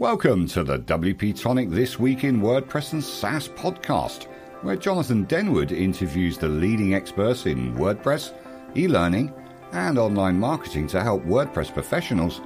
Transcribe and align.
Welcome 0.00 0.46
to 0.48 0.64
the 0.64 0.78
WP 0.78 1.38
Tonic 1.38 1.68
This 1.68 1.98
Week 1.98 2.24
in 2.24 2.40
WordPress 2.40 2.94
and 2.94 3.04
SaaS 3.04 3.48
podcast, 3.48 4.28
where 4.62 4.74
Jonathan 4.74 5.26
Denwood 5.26 5.72
interviews 5.72 6.38
the 6.38 6.48
leading 6.48 6.94
experts 6.94 7.44
in 7.44 7.74
WordPress, 7.74 8.32
e 8.74 8.88
learning, 8.88 9.30
and 9.72 9.98
online 9.98 10.40
marketing 10.40 10.86
to 10.86 11.02
help 11.02 11.22
WordPress 11.24 11.74
professionals 11.74 12.40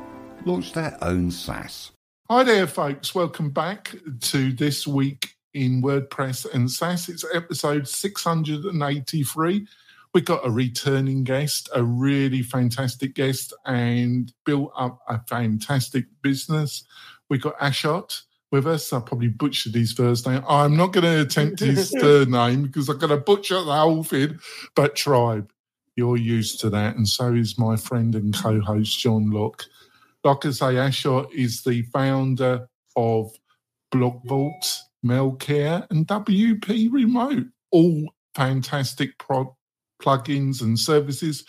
launch 0.45 0.72
their 0.72 0.98
own 1.01 1.30
SaaS. 1.30 1.93
Hi 2.29 2.43
there, 2.43 2.67
folks. 2.67 3.14
Welcome 3.14 3.51
back 3.51 3.95
to 4.23 4.52
This 4.52 4.84
Week 4.84 5.36
in 5.52 5.80
WordPress 5.80 6.52
and 6.52 6.68
SaaS. 6.68 7.09
It's 7.09 7.25
episode 7.32 7.86
683. 7.86 9.66
We've 10.12 10.25
got 10.25 10.45
a 10.45 10.50
returning 10.50 11.23
guest, 11.23 11.68
a 11.73 11.84
really 11.84 12.43
fantastic 12.43 13.14
guest, 13.14 13.52
and 13.64 14.32
built 14.45 14.73
up 14.77 14.98
a 15.09 15.21
fantastic 15.29 16.07
business 16.21 16.84
we 17.35 17.39
got 17.39 17.59
Ashot 17.59 18.23
with 18.53 18.64
us. 18.64 18.93
I 18.93 19.01
probably 19.01 19.27
butchered 19.27 19.74
his 19.74 19.93
first 19.93 20.24
name. 20.24 20.45
I'm 20.48 20.77
not 20.77 20.93
going 20.93 21.02
to 21.02 21.23
attempt 21.23 21.59
his 21.59 21.91
third 22.01 22.30
name 22.30 22.62
because 22.62 22.88
I'm 22.88 22.98
going 22.98 23.10
to 23.10 23.16
butcher 23.16 23.57
the 23.57 23.74
whole 23.74 24.05
thing. 24.05 24.38
But 24.77 24.95
Tribe, 24.95 25.51
you're 25.97 26.16
used 26.16 26.60
to 26.60 26.70
that, 26.70 26.95
and 26.95 27.09
so 27.09 27.34
is 27.34 27.59
my 27.59 27.74
friend 27.74 28.15
and 28.15 28.33
co-host 28.33 29.01
John 29.01 29.33
Locke. 29.33 29.65
Like 30.23 30.47
I 30.47 30.52
say, 30.52 30.74
Ashot 30.74 31.34
is 31.34 31.65
the 31.65 31.83
founder 31.83 32.69
of 32.95 33.33
Blog 33.91 34.24
Vault, 34.27 34.79
Mailcare, 35.05 35.91
and 35.91 36.07
WP 36.07 36.93
Remote. 36.93 37.46
All 37.73 38.15
fantastic 38.37 39.19
pro- 39.19 39.57
plugins 40.01 40.62
and 40.62 40.79
services 40.79 41.45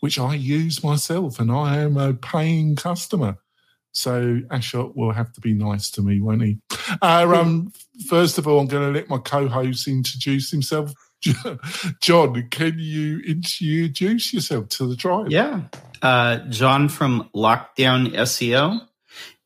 which 0.00 0.18
I 0.18 0.34
use 0.34 0.84
myself, 0.84 1.38
and 1.38 1.50
I 1.50 1.78
am 1.78 1.96
a 1.96 2.12
paying 2.12 2.74
customer. 2.74 3.38
So 3.92 4.40
Ashot 4.50 4.96
will 4.96 5.12
have 5.12 5.32
to 5.34 5.40
be 5.40 5.52
nice 5.52 5.90
to 5.92 6.02
me, 6.02 6.20
won't 6.20 6.42
he? 6.42 6.58
Uh, 7.00 7.30
um, 7.34 7.72
first 8.08 8.38
of 8.38 8.48
all, 8.48 8.58
I'm 8.58 8.66
going 8.66 8.92
to 8.92 8.98
let 8.98 9.08
my 9.08 9.18
co-host 9.18 9.86
introduce 9.86 10.50
himself. 10.50 10.92
John, 12.00 12.48
can 12.50 12.78
you 12.78 13.20
introduce 13.20 14.32
yourself 14.32 14.68
to 14.70 14.88
the 14.88 14.96
tribe? 14.96 15.30
Yeah, 15.30 15.62
uh, 16.00 16.38
John 16.48 16.88
from 16.88 17.30
Lockdown 17.34 18.12
SEO, 18.12 18.80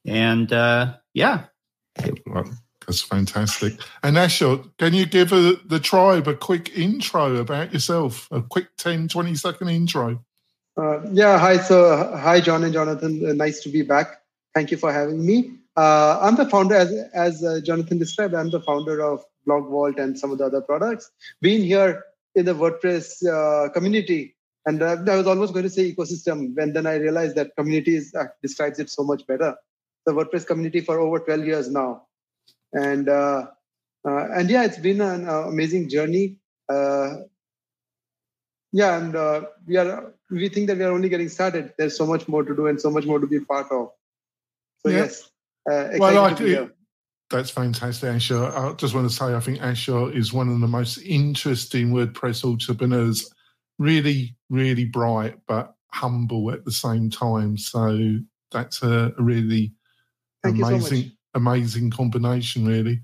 and 0.06 0.50
uh, 0.52 0.94
yeah, 1.12 1.44
that's 2.86 3.02
fantastic. 3.02 3.74
And 4.02 4.16
Ashot, 4.16 4.70
can 4.78 4.94
you 4.94 5.06
give 5.06 5.32
a, 5.32 5.56
the 5.66 5.80
tribe 5.80 6.28
a 6.28 6.34
quick 6.34 6.76
intro 6.76 7.36
about 7.36 7.72
yourself? 7.72 8.28
A 8.30 8.40
quick 8.40 8.68
10, 8.78 9.08
20 9.08 9.34
second 9.34 9.68
intro. 9.68 10.24
Uh, 10.76 11.00
yeah, 11.10 11.38
hi. 11.38 11.56
So, 11.56 12.16
hi, 12.16 12.40
John 12.40 12.62
and 12.64 12.72
Jonathan. 12.72 13.28
Uh, 13.28 13.32
nice 13.32 13.60
to 13.60 13.70
be 13.70 13.82
back. 13.82 14.22
Thank 14.56 14.70
you 14.70 14.78
for 14.78 14.90
having 14.90 15.26
me. 15.26 15.52
Uh, 15.76 16.18
I'm 16.22 16.34
the 16.34 16.48
founder, 16.48 16.74
as, 16.74 16.90
as 17.12 17.44
uh, 17.44 17.60
Jonathan 17.62 17.98
described, 17.98 18.32
I'm 18.32 18.48
the 18.48 18.62
founder 18.62 19.02
of 19.02 19.22
Blog 19.44 19.68
Vault 19.68 19.98
and 19.98 20.18
some 20.18 20.32
of 20.32 20.38
the 20.38 20.46
other 20.46 20.62
products. 20.62 21.10
Being 21.42 21.62
here 21.62 22.04
in 22.34 22.46
the 22.46 22.54
WordPress 22.54 23.06
uh, 23.28 23.68
community, 23.68 24.34
and 24.64 24.82
uh, 24.82 24.96
I 25.06 25.16
was 25.16 25.26
almost 25.26 25.52
going 25.52 25.64
to 25.64 25.68
say 25.68 25.92
ecosystem, 25.92 26.56
and 26.56 26.74
then 26.74 26.86
I 26.86 26.94
realized 26.94 27.36
that 27.36 27.54
community 27.54 28.00
uh, 28.18 28.24
describes 28.40 28.78
it 28.78 28.88
so 28.88 29.04
much 29.04 29.26
better. 29.26 29.54
The 30.06 30.12
WordPress 30.12 30.46
community 30.46 30.80
for 30.80 31.00
over 31.00 31.18
12 31.18 31.44
years 31.44 31.68
now, 31.68 32.06
and 32.72 33.10
uh, 33.10 33.48
and 34.04 34.48
yeah, 34.48 34.64
it's 34.64 34.78
been 34.78 35.02
an 35.02 35.28
amazing 35.28 35.90
journey. 35.90 36.38
yeah, 36.70 37.18
and 38.72 39.46
we 39.66 39.76
are 39.76 40.14
we 40.30 40.48
think 40.48 40.68
that 40.68 40.78
we 40.78 40.84
are 40.84 40.92
only 40.92 41.10
getting 41.10 41.28
started. 41.28 41.74
There's 41.76 41.94
so 41.94 42.06
much 42.06 42.26
more 42.26 42.42
to 42.42 42.56
do 42.56 42.68
and 42.68 42.80
so 42.80 42.90
much 42.90 43.04
more 43.04 43.18
to 43.18 43.26
be 43.26 43.40
part 43.40 43.70
of. 43.70 43.90
So 44.84 44.90
yeah. 44.90 44.96
yes, 44.98 45.30
uh, 45.70 45.88
well, 45.98 46.24
I 46.24 46.34
do. 46.34 46.70
That's 47.28 47.50
fantastic, 47.50 48.08
Ashot. 48.08 48.54
I 48.54 48.72
just 48.74 48.94
want 48.94 49.08
to 49.08 49.14
say 49.14 49.34
I 49.34 49.40
think 49.40 49.58
Ashot 49.58 50.14
is 50.14 50.32
one 50.32 50.48
of 50.48 50.60
the 50.60 50.68
most 50.68 50.98
interesting 50.98 51.90
WordPress 51.90 52.44
entrepreneurs. 52.44 53.32
Really, 53.78 54.36
really 54.48 54.84
bright, 54.84 55.36
but 55.48 55.74
humble 55.92 56.52
at 56.52 56.64
the 56.64 56.72
same 56.72 57.10
time. 57.10 57.58
So 57.58 58.18
that's 58.52 58.82
a 58.82 59.12
really 59.18 59.72
Thank 60.44 60.58
amazing, 60.58 61.02
so 61.02 61.10
amazing 61.34 61.90
combination, 61.90 62.64
really. 62.64 63.00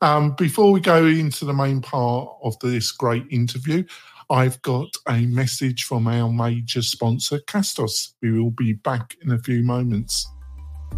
Um, 0.00 0.34
before 0.36 0.72
we 0.72 0.80
go 0.80 1.04
into 1.04 1.44
the 1.44 1.52
main 1.52 1.80
part 1.80 2.28
of 2.42 2.58
this 2.60 2.92
great 2.92 3.26
interview, 3.30 3.84
I've 4.30 4.60
got 4.62 4.88
a 5.08 5.26
message 5.26 5.84
from 5.84 6.08
our 6.08 6.30
major 6.30 6.82
sponsor, 6.82 7.38
Castos. 7.40 8.12
We 8.22 8.32
will 8.32 8.50
be 8.50 8.72
back 8.72 9.16
in 9.22 9.30
a 9.30 9.38
few 9.38 9.62
moments. 9.62 10.26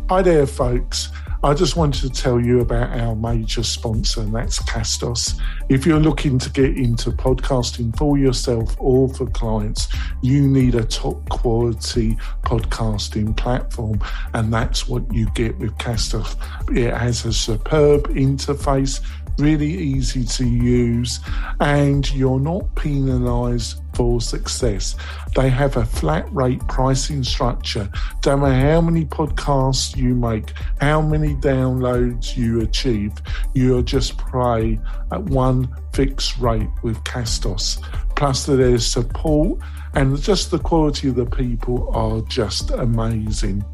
Hi 0.08 0.22
there, 0.22 0.46
folks. 0.46 1.10
I 1.44 1.54
just 1.54 1.76
wanted 1.76 2.00
to 2.02 2.10
tell 2.10 2.40
you 2.40 2.60
about 2.60 2.98
our 2.98 3.14
major 3.14 3.62
sponsor, 3.62 4.22
and 4.22 4.34
that's 4.34 4.58
Castos. 4.60 5.40
If 5.68 5.86
you're 5.86 6.00
looking 6.00 6.36
to 6.40 6.50
get 6.50 6.76
into 6.76 7.12
podcasting 7.12 7.96
for 7.96 8.18
yourself 8.18 8.74
or 8.78 9.08
for 9.08 9.26
clients, 9.26 9.86
you 10.20 10.48
need 10.48 10.74
a 10.74 10.84
top 10.84 11.28
quality 11.28 12.16
podcasting 12.42 13.36
platform, 13.36 14.00
and 14.34 14.52
that's 14.52 14.88
what 14.88 15.04
you 15.12 15.30
get 15.34 15.56
with 15.58 15.76
Castos. 15.78 16.34
It 16.76 16.92
has 16.92 17.24
a 17.24 17.32
superb 17.32 18.08
interface 18.08 19.00
really 19.38 19.72
easy 19.72 20.24
to 20.24 20.46
use, 20.46 21.20
and 21.60 22.10
you're 22.12 22.40
not 22.40 22.74
penalized 22.74 23.80
for 23.94 24.20
success. 24.20 24.96
They 25.34 25.48
have 25.48 25.76
a 25.76 25.84
flat 25.84 26.32
rate 26.32 26.60
pricing 26.68 27.24
structure. 27.24 27.90
Don't 28.20 28.40
matter 28.40 28.72
how 28.72 28.80
many 28.80 29.04
podcasts 29.04 29.96
you 29.96 30.14
make, 30.14 30.52
how 30.80 31.00
many 31.00 31.34
downloads 31.36 32.36
you 32.36 32.60
achieve, 32.60 33.12
you'll 33.54 33.82
just 33.82 34.18
pay 34.18 34.78
at 35.12 35.22
one 35.24 35.68
fixed 35.92 36.38
rate 36.38 36.68
with 36.82 36.96
Castos. 37.04 37.82
Plus, 38.16 38.46
there's 38.46 38.86
support 38.86 39.60
and 39.94 40.20
just 40.20 40.50
the 40.50 40.58
quality 40.58 41.08
of 41.08 41.16
the 41.16 41.26
people 41.26 41.90
are 41.94 42.20
just 42.28 42.70
amazing. 42.70 43.64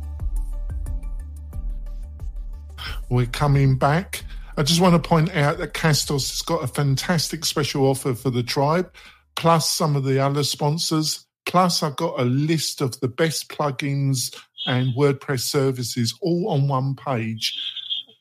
We're 3.11 3.27
coming 3.27 3.77
back 3.77 4.25
I 4.57 4.63
just 4.63 4.81
want 4.81 4.95
to 4.95 5.09
point 5.09 5.35
out 5.35 5.59
that 5.59 5.75
Castos 5.75 6.31
has 6.31 6.43
got 6.43 6.63
a 6.63 6.69
fantastic 6.69 7.45
special 7.45 7.87
offer 7.87 8.15
for 8.15 8.31
the 8.31 8.45
tribe, 8.45 8.95
plus 9.35 9.69
some 9.69 9.97
of 9.97 10.05
the 10.05 10.21
other 10.21 10.45
sponsors. 10.45 11.27
Plus, 11.45 11.83
I've 11.83 11.97
got 11.97 12.21
a 12.21 12.25
list 12.25 12.81
of 12.81 13.01
the 13.01 13.09
best 13.09 13.49
plugins 13.49 14.33
and 14.67 14.95
WordPress 14.95 15.41
services 15.41 16.17
all 16.23 16.51
on 16.51 16.69
one 16.69 16.95
page. 16.95 17.53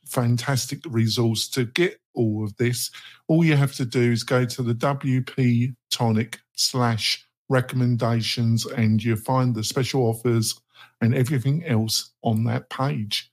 Fantastic 0.08 0.80
resource 0.88 1.48
to 1.50 1.66
get 1.66 2.00
all 2.16 2.44
of 2.44 2.58
this. 2.58 2.90
All 3.28 3.46
you 3.46 3.56
have 3.56 3.76
to 3.76 3.86
do 3.86 4.12
is 4.12 4.24
go 4.24 4.44
to 4.44 4.64
the 4.64 4.74
WP 4.74 5.76
Tonic 5.92 6.40
slash 6.56 7.24
recommendations 7.48 8.66
and 8.66 9.04
you 9.04 9.16
find 9.18 9.54
the 9.54 9.64
special 9.64 10.02
offers 10.02 10.60
and 11.00 11.14
everything 11.14 11.64
else 11.66 12.12
on 12.24 12.46
that 12.46 12.72
page. 12.72 13.33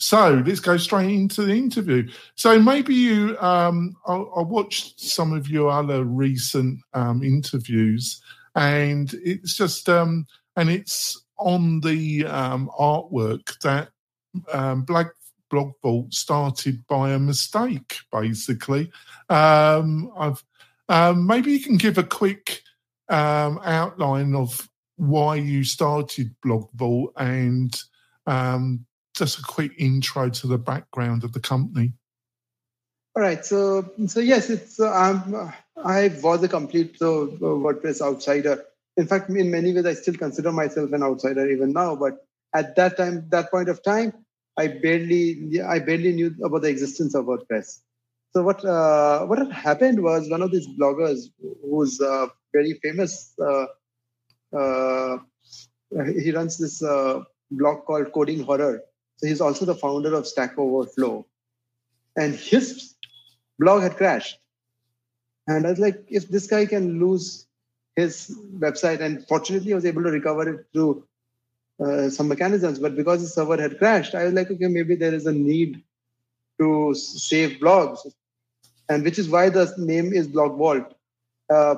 So 0.00 0.42
let's 0.46 0.60
go 0.60 0.78
straight 0.78 1.10
into 1.10 1.42
the 1.42 1.52
interview. 1.52 2.10
So 2.34 2.58
maybe 2.58 2.94
you, 2.94 3.38
um, 3.38 3.94
I, 4.06 4.14
I 4.14 4.42
watched 4.42 4.98
some 4.98 5.34
of 5.34 5.48
your 5.48 5.70
other 5.70 6.04
recent 6.04 6.80
um, 6.94 7.22
interviews, 7.22 8.22
and 8.54 9.12
it's 9.22 9.54
just, 9.54 9.90
um, 9.90 10.26
and 10.56 10.70
it's 10.70 11.22
on 11.36 11.80
the 11.80 12.24
um, 12.26 12.70
artwork 12.78 13.58
that 13.60 13.90
um, 14.52 14.82
Black 14.82 15.08
Blog 15.50 15.72
Vault 15.82 16.14
started 16.14 16.86
by 16.86 17.10
a 17.10 17.18
mistake, 17.18 17.98
basically. 18.10 18.90
Um, 19.28 20.10
I've 20.16 20.42
um, 20.88 21.26
maybe 21.26 21.52
you 21.52 21.60
can 21.60 21.76
give 21.76 21.98
a 21.98 22.02
quick 22.02 22.62
um, 23.10 23.60
outline 23.64 24.34
of 24.34 24.68
why 24.96 25.36
you 25.36 25.62
started 25.62 26.34
Blog 26.42 26.68
Vault 26.74 27.12
and 27.16 27.78
um, 28.26 28.86
just 29.20 29.38
a 29.38 29.42
quick 29.42 29.72
intro 29.78 30.30
to 30.30 30.46
the 30.46 30.58
background 30.58 31.24
of 31.24 31.32
the 31.32 31.40
company. 31.40 31.92
All 33.14 33.22
right. 33.22 33.44
So, 33.44 33.90
so 34.06 34.20
yes, 34.20 34.48
it's 34.48 34.80
I'm, 34.80 35.52
I 35.76 36.08
was 36.22 36.42
a 36.42 36.48
complete 36.48 36.96
uh, 37.02 37.28
WordPress 37.64 38.00
outsider. 38.00 38.64
In 38.96 39.06
fact, 39.06 39.28
in 39.28 39.50
many 39.50 39.74
ways, 39.74 39.84
I 39.84 39.94
still 39.94 40.14
consider 40.14 40.52
myself 40.52 40.92
an 40.92 41.02
outsider 41.02 41.48
even 41.50 41.72
now. 41.72 41.96
But 41.96 42.24
at 42.54 42.76
that 42.76 42.96
time, 42.96 43.26
that 43.28 43.50
point 43.50 43.68
of 43.68 43.82
time, 43.82 44.12
I 44.56 44.68
barely, 44.68 45.60
I 45.60 45.80
barely 45.80 46.12
knew 46.12 46.34
about 46.42 46.62
the 46.62 46.68
existence 46.68 47.14
of 47.14 47.26
WordPress. 47.26 47.80
So 48.32 48.42
what 48.42 48.64
uh, 48.64 49.26
what 49.26 49.38
had 49.38 49.52
happened 49.52 50.02
was 50.02 50.30
one 50.30 50.40
of 50.40 50.50
these 50.50 50.68
bloggers 50.68 51.24
who's 51.62 52.00
uh, 52.00 52.28
very 52.54 52.74
famous. 52.82 53.34
Uh, 53.38 53.66
uh 54.56 55.18
he 56.22 56.30
runs 56.30 56.56
this 56.56 56.82
uh, 56.82 57.22
blog 57.50 57.84
called 57.84 58.12
Coding 58.12 58.44
Horror, 58.44 58.82
so 59.20 59.26
he's 59.26 59.42
also 59.42 59.66
the 59.66 59.74
founder 59.74 60.14
of 60.14 60.26
Stack 60.26 60.58
Overflow. 60.58 61.26
And 62.16 62.34
his 62.34 62.94
blog 63.58 63.82
had 63.82 63.98
crashed. 63.98 64.38
And 65.46 65.66
I 65.66 65.70
was 65.70 65.78
like, 65.78 66.02
if 66.08 66.28
this 66.28 66.46
guy 66.46 66.64
can 66.64 66.98
lose 66.98 67.46
his 67.96 68.34
website, 68.54 69.00
and 69.00 69.26
fortunately, 69.28 69.72
I 69.72 69.74
was 69.74 69.84
able 69.84 70.04
to 70.04 70.10
recover 70.10 70.54
it 70.54 70.66
through 70.72 71.06
uh, 71.84 72.08
some 72.08 72.28
mechanisms. 72.28 72.78
But 72.78 72.96
because 72.96 73.20
the 73.20 73.28
server 73.28 73.60
had 73.60 73.78
crashed, 73.78 74.14
I 74.14 74.24
was 74.24 74.32
like, 74.32 74.50
okay, 74.50 74.68
maybe 74.68 74.94
there 74.94 75.12
is 75.12 75.26
a 75.26 75.32
need 75.32 75.82
to 76.58 76.94
save 76.94 77.58
blogs, 77.58 77.98
and 78.88 79.04
which 79.04 79.18
is 79.18 79.28
why 79.28 79.50
the 79.50 79.70
name 79.76 80.14
is 80.14 80.28
Blog 80.28 80.56
Vault. 80.56 80.94
Uh, 81.50 81.76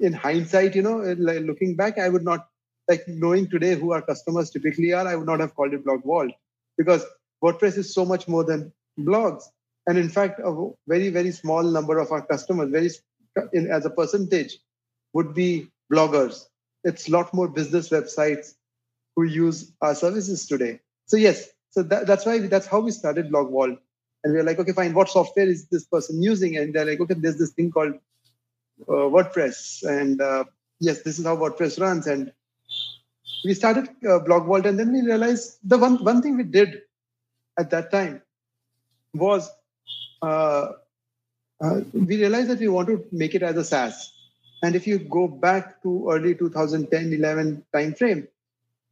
in 0.00 0.14
hindsight, 0.14 0.74
you 0.74 0.82
know, 0.82 0.98
looking 0.98 1.76
back, 1.76 1.98
I 1.98 2.08
would 2.08 2.24
not 2.24 2.48
like 2.88 3.06
knowing 3.06 3.48
today 3.48 3.74
who 3.74 3.92
our 3.92 4.02
customers 4.02 4.50
typically 4.50 4.92
are. 4.92 5.06
I 5.06 5.16
would 5.16 5.26
not 5.26 5.40
have 5.40 5.54
called 5.54 5.72
it 5.74 5.84
Blog 5.84 6.02
Vault 6.04 6.32
because 6.76 7.04
WordPress 7.42 7.78
is 7.78 7.94
so 7.94 8.04
much 8.04 8.28
more 8.28 8.44
than 8.44 8.72
blogs. 8.98 9.44
And 9.86 9.98
in 9.98 10.08
fact, 10.08 10.40
a 10.40 10.70
very, 10.86 11.08
very 11.08 11.32
small 11.32 11.62
number 11.62 11.98
of 11.98 12.12
our 12.12 12.22
customers, 12.22 12.70
very 12.70 12.90
in, 13.52 13.70
as 13.70 13.84
a 13.84 13.90
percentage, 13.90 14.58
would 15.12 15.34
be 15.34 15.70
bloggers. 15.92 16.46
It's 16.84 17.08
a 17.08 17.12
lot 17.12 17.32
more 17.34 17.48
business 17.48 17.88
websites 17.88 18.54
who 19.16 19.24
use 19.24 19.72
our 19.80 19.94
services 19.94 20.46
today. 20.46 20.80
So 21.06 21.16
yes, 21.16 21.48
so 21.70 21.82
that, 21.84 22.06
that's 22.06 22.26
why 22.26 22.38
that's 22.38 22.66
how 22.66 22.80
we 22.80 22.90
started 22.90 23.30
Blog 23.30 23.50
Vault. 23.50 23.78
And 24.24 24.32
we 24.32 24.38
are 24.38 24.44
like, 24.44 24.58
okay, 24.60 24.72
fine. 24.72 24.94
What 24.94 25.08
software 25.08 25.48
is 25.48 25.66
this 25.66 25.84
person 25.84 26.22
using? 26.22 26.56
And 26.56 26.72
they're 26.72 26.84
like, 26.84 27.00
okay, 27.00 27.14
there's 27.14 27.38
this 27.38 27.52
thing 27.52 27.72
called 27.72 27.94
uh, 28.88 28.92
WordPress, 28.92 29.82
and 29.82 30.20
uh, 30.20 30.44
yes, 30.80 31.02
this 31.02 31.18
is 31.18 31.24
how 31.24 31.36
WordPress 31.36 31.80
runs. 31.80 32.06
And 32.06 32.32
we 33.44 33.54
started 33.54 33.88
uh, 34.08 34.18
Blog 34.20 34.46
Vault, 34.46 34.66
and 34.66 34.78
then 34.78 34.92
we 34.92 35.02
realized 35.02 35.58
the 35.64 35.78
one 35.78 36.02
one 36.04 36.22
thing 36.22 36.36
we 36.36 36.44
did 36.44 36.82
at 37.58 37.70
that 37.70 37.90
time 37.90 38.22
was 39.14 39.50
uh, 40.22 40.72
uh, 41.62 41.80
we 41.92 42.16
realized 42.16 42.48
that 42.48 42.58
we 42.58 42.68
want 42.68 42.88
to 42.88 43.04
make 43.12 43.34
it 43.34 43.42
as 43.42 43.56
a 43.56 43.64
SaaS. 43.64 44.12
And 44.62 44.76
if 44.76 44.86
you 44.86 44.98
go 44.98 45.26
back 45.26 45.82
to 45.82 46.08
early 46.10 46.34
2010, 46.34 47.12
11 47.12 47.64
timeframe, 47.74 48.28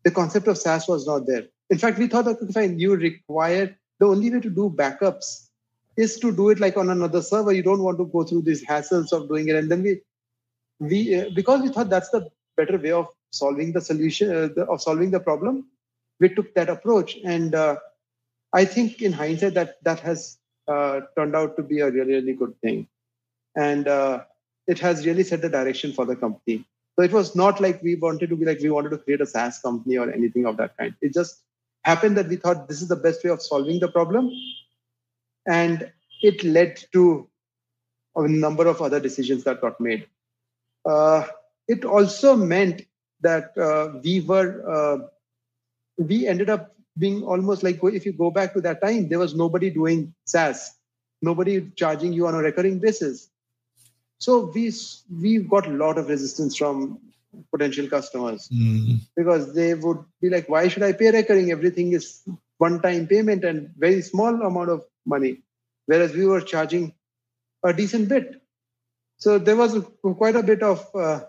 the 0.05 0.11
concept 0.11 0.49
of 0.49 0.59
SaaS 0.59 0.89
was 0.89 1.07
not 1.07 1.27
there. 1.27 1.47
In 1.71 1.79
fact, 1.79 1.99
we 1.99 2.09
thought 2.09 2.25
that 2.25 2.53
fine, 2.53 2.79
you 2.79 2.97
require 2.97 3.77
the 3.99 4.07
only 4.07 4.31
way 4.31 4.41
to 4.41 4.51
do 4.51 4.71
backups 4.71 5.49
is 5.97 6.19
to 6.19 6.33
do 6.33 6.49
it 6.51 6.59
like 6.59 6.77
on 6.77 6.91
another 6.91 7.23
server. 7.23 7.53
You 7.53 7.63
don't 7.63 7.83
want 7.83 7.99
to 7.99 8.07
go 8.07 8.25
through 8.25 8.43
these 8.43 8.65
hassles 8.65 9.13
of 9.13 9.29
doing 9.29 9.49
it. 9.49 9.57
And 9.57 9.71
then 9.71 9.83
we, 9.83 10.01
we 10.81 11.21
uh, 11.21 11.31
because 11.35 11.63
we 11.63 11.69
thought 11.69 11.91
that's 11.91 12.11
the 12.11 12.29
better 12.57 12.79
way 12.79 12.93
of 12.93 13.09
solving 13.31 13.73
the 13.73 13.81
solution 13.81 14.31
uh, 14.31 14.49
the, 14.55 14.65
of 14.65 14.83
solving 14.83 15.11
the 15.11 15.21
problem, 15.21 15.67
we 16.19 16.29
took 16.29 16.55
that 16.55 16.69
approach. 16.69 17.17
And 17.25 17.55
uh, 17.55 17.77
I 18.53 18.65
think 18.65 19.03
in 19.03 19.13
hindsight 19.13 19.55
that 19.55 19.83
that 19.85 20.01
has 20.01 20.39
uh, 20.69 21.01
turned 21.17 21.35
out 21.35 21.57
to 21.57 21.63
be 21.63 21.81
a 21.81 21.91
really 21.91 22.15
really 22.15 22.35
good 22.35 22.55
thing, 22.61 22.89
and 23.57 23.89
uh, 23.89 24.25
it 24.67 24.79
has 24.81 25.07
really 25.07 25.23
set 25.23 25.43
the 25.43 25.49
direction 25.49 25.93
for 25.93 26.05
the 26.05 26.17
company. 26.17 26.65
So 26.97 27.05
it 27.05 27.13
was 27.13 27.35
not 27.35 27.61
like 27.61 27.83
we 27.83 27.95
wanted 27.95 28.31
to 28.31 28.37
be 28.37 28.45
like 28.45 28.61
we 28.61 28.71
wanted 28.71 28.91
to 28.91 28.99
create 28.99 29.21
a 29.21 29.27
SaaS 29.27 29.59
company 29.61 29.97
or 29.97 30.11
anything 30.11 30.45
of 30.47 30.57
that 30.59 30.77
kind. 30.77 30.95
It 31.01 31.15
just 31.15 31.43
happened 31.83 32.17
that 32.19 32.29
we 32.29 32.37
thought 32.37 32.69
this 32.69 32.83
is 32.83 32.89
the 32.89 32.97
best 32.97 33.25
way 33.25 33.31
of 33.31 33.43
solving 33.43 33.81
the 33.81 33.89
problem, 33.89 34.31
and 35.47 35.91
it 36.23 36.45
led 36.45 36.85
to 36.93 37.29
a 38.17 38.29
number 38.29 38.67
of 38.67 38.83
other 38.83 39.01
decisions 39.01 39.45
that 39.45 39.61
got 39.61 39.81
made. 39.81 40.07
Uh, 40.85 41.27
it 41.69 41.85
also 41.85 42.37
meant 42.37 42.83
that 43.23 43.57
uh, 43.59 43.99
we 44.03 44.21
were 44.21 44.49
uh, 44.69 45.07
we 45.99 46.27
ended 46.27 46.51
up 46.51 46.75
being 46.99 47.23
almost 47.23 47.63
like 47.63 47.81
if 47.83 48.05
you 48.07 48.13
go 48.13 48.31
back 48.31 48.53
to 48.55 48.61
that 48.61 48.83
time, 48.83 49.09
there 49.09 49.19
was 49.19 49.35
nobody 49.35 49.71
doing 49.71 50.15
SaaS, 50.25 50.77
nobody 51.23 51.71
charging 51.77 52.13
you 52.13 52.27
on 52.27 52.35
a 52.35 52.39
recurring 52.39 52.79
basis. 52.79 53.31
So 54.19 54.51
we 54.55 54.73
we 55.21 55.39
got 55.39 55.67
a 55.67 55.71
lot 55.71 55.99
of 55.99 56.09
resistance 56.09 56.57
from 56.57 56.99
potential 57.51 57.89
customers 57.89 58.49
mm. 58.49 58.99
because 59.17 59.55
they 59.55 59.75
would 59.75 59.99
be 60.21 60.29
like, 60.29 60.49
why 60.49 60.69
should 60.69 60.83
I 60.83 60.93
pay 60.93 61.11
recurring? 61.11 61.51
Everything 61.51 61.93
is 61.93 62.23
one-time 62.59 63.07
payment 63.07 63.45
and 63.45 63.71
very 63.79 64.03
small 64.03 64.43
amount 64.43 64.71
of 64.71 64.85
money, 65.07 65.43
whereas 65.87 66.13
we 66.13 66.27
were 66.27 66.41
charging 66.41 66.93
a 67.65 67.73
decent 67.73 68.09
bit. 68.09 68.43
So 69.17 69.39
there 69.39 69.57
was 69.57 69.77
a, 69.77 69.83
quite 69.83 70.37
a 70.37 70.43
bit 70.43 70.63
of 70.63 70.87
uh, 70.95 71.21